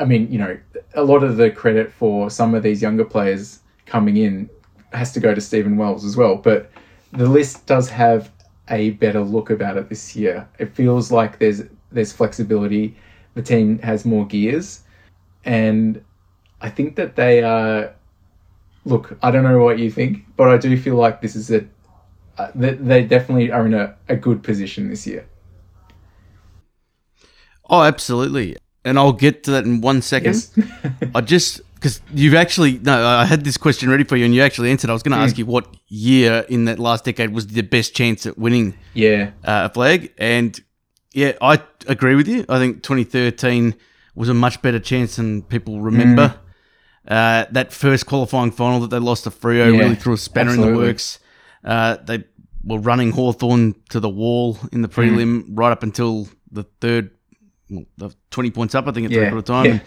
[0.00, 0.58] I mean, you know,
[0.94, 4.48] a lot of the credit for some of these younger players coming in
[4.92, 6.36] has to go to Stephen Wells as well.
[6.36, 6.70] But
[7.12, 8.30] the list does have
[8.68, 10.48] a better look about it this year.
[10.58, 12.96] It feels like there's there's flexibility.
[13.34, 14.82] The team has more gears,
[15.44, 16.02] and
[16.60, 17.94] I think that they are.
[18.84, 21.64] Look, I don't know what you think, but I do feel like this is a.
[22.38, 25.26] Uh, they, they definitely are in a, a good position this year.
[27.68, 28.56] Oh, absolutely.
[28.84, 30.46] And I'll get to that in one second.
[30.56, 30.58] Yes.
[31.14, 34.42] I just because you've actually no, I had this question ready for you, and you
[34.42, 34.90] actually answered.
[34.90, 35.40] I was going to ask Hmm.
[35.40, 39.30] you what year in that last decade was the best chance at winning yeah.
[39.44, 40.58] uh, a flag, and
[41.12, 42.44] yeah, I agree with you.
[42.48, 43.74] I think 2013
[44.14, 46.34] was a much better chance than people remember.
[47.08, 50.52] Uh, that first qualifying final that they lost to Freo Yeah, really threw a spanner
[50.52, 51.18] in the works.
[51.64, 52.24] Uh, they
[52.62, 57.10] were running Hawthorn to the wall in the prelim right up until the third,
[57.70, 59.64] well, the 20 points up, I think, at Yeah, third quarter time.
[59.64, 59.70] yeah.
[59.72, 59.80] And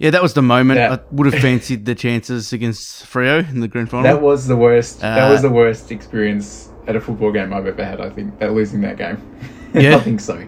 [0.00, 0.78] yeah, that was the moment.
[0.78, 4.02] That- I would have fancied the chances against Freo in the grand final.
[4.04, 5.00] That was the worst.
[5.00, 8.00] that Uh, was the worst experience at a football game I've ever had.
[8.00, 9.18] I think that losing that game.
[9.72, 9.94] Yeah.
[9.98, 10.44] I think so.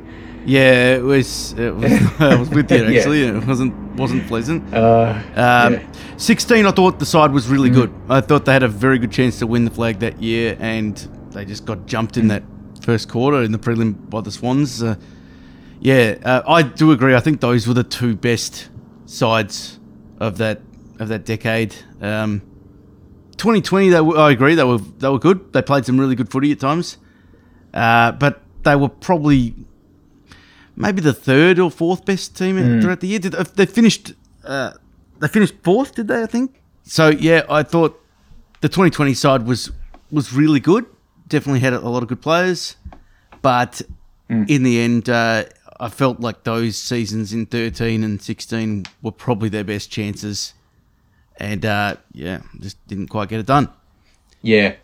[0.47, 1.53] Yeah, it was.
[1.59, 2.99] It was I was with you Yeah.
[2.99, 3.23] actually.
[3.25, 4.73] It wasn't wasn't pleasant.
[4.75, 5.83] Uh, Um, yeah.
[6.19, 7.51] 16, I thought the side was Mm.
[7.53, 7.91] really good.
[8.09, 10.97] I thought they had a very good chance to win the flag that year, and
[11.33, 12.43] they just got jumped in that
[12.83, 14.83] first quarter in the prelim by the Swans.
[14.83, 14.95] Uh,
[15.81, 17.15] yeah, uh, I do agree.
[17.15, 18.69] I think those were the two best
[19.07, 19.79] sides
[20.21, 20.61] of that
[20.99, 21.75] of that decade.
[22.01, 22.41] Um,
[23.37, 24.55] 2020, they were, I agree.
[24.55, 25.53] They were they were good.
[25.53, 26.97] They played some really good footy at times,
[27.75, 29.55] uh, but they were probably
[30.77, 32.81] maybe the third or fourth best team Mm.
[32.83, 33.19] throughout the year.
[33.19, 34.13] Did they finished?
[34.45, 34.73] Uh,
[35.21, 36.23] they finished fourth, did they?
[36.23, 36.63] I think.
[36.85, 38.01] So yeah, I thought
[38.61, 39.71] the 2020 side was
[40.11, 40.85] was really good.
[41.29, 42.77] Definitely had a lot of good players,
[43.43, 43.83] but
[44.31, 44.49] Mm.
[44.51, 45.45] in the end, uh,
[45.79, 50.55] I felt like those seasons in 13 and 16 were probably their best chances,
[51.39, 53.69] and uh, yeah, just didn't quite get it done.
[54.43, 54.75] yeah.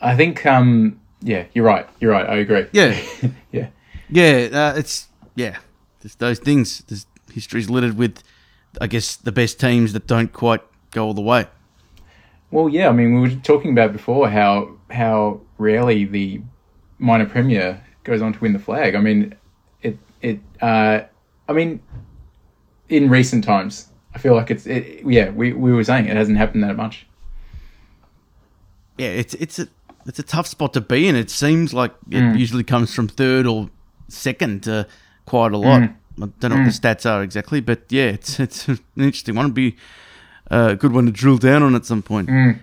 [0.00, 0.44] I think.
[0.44, 1.86] Um, yeah, you're right.
[2.00, 2.28] You're right.
[2.28, 2.66] I agree.
[2.72, 3.00] Yeah.
[3.52, 3.68] yeah.
[4.10, 5.05] Yeah, uh, it's
[5.36, 5.58] yeah,
[6.02, 6.82] just those things.
[6.88, 8.24] There's history's littered with,
[8.80, 11.46] I guess, the best teams that don't quite go all the way.
[12.50, 12.88] Well, yeah.
[12.88, 16.40] I mean, we were talking about before how how rarely the
[16.98, 18.94] minor premier goes on to win the flag.
[18.94, 19.34] I mean,
[19.82, 20.40] it it.
[20.60, 21.02] Uh,
[21.48, 21.80] I mean,
[22.88, 25.30] in recent times, I feel like it's it, yeah.
[25.30, 27.06] We we were saying it hasn't happened that much.
[28.96, 29.68] Yeah, it's it's a
[30.06, 31.16] it's a tough spot to be in.
[31.16, 33.68] It seems like it usually comes from third or
[34.08, 34.86] second to
[35.26, 35.82] quite a lot.
[35.82, 35.94] Mm.
[36.18, 36.80] I don't know what the mm.
[36.80, 39.46] stats are exactly, but yeah, it's it's an interesting one.
[39.46, 39.76] It'd be
[40.50, 42.28] uh, a good one to drill down on at some point.
[42.28, 42.60] Mm.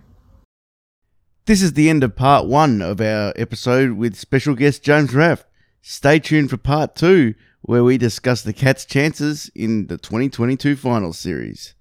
[1.45, 5.45] This is the end of part one of our episode with special guest James Raff.
[5.81, 11.19] Stay tuned for part two, where we discuss the Cats' chances in the 2022 finals
[11.19, 11.75] series.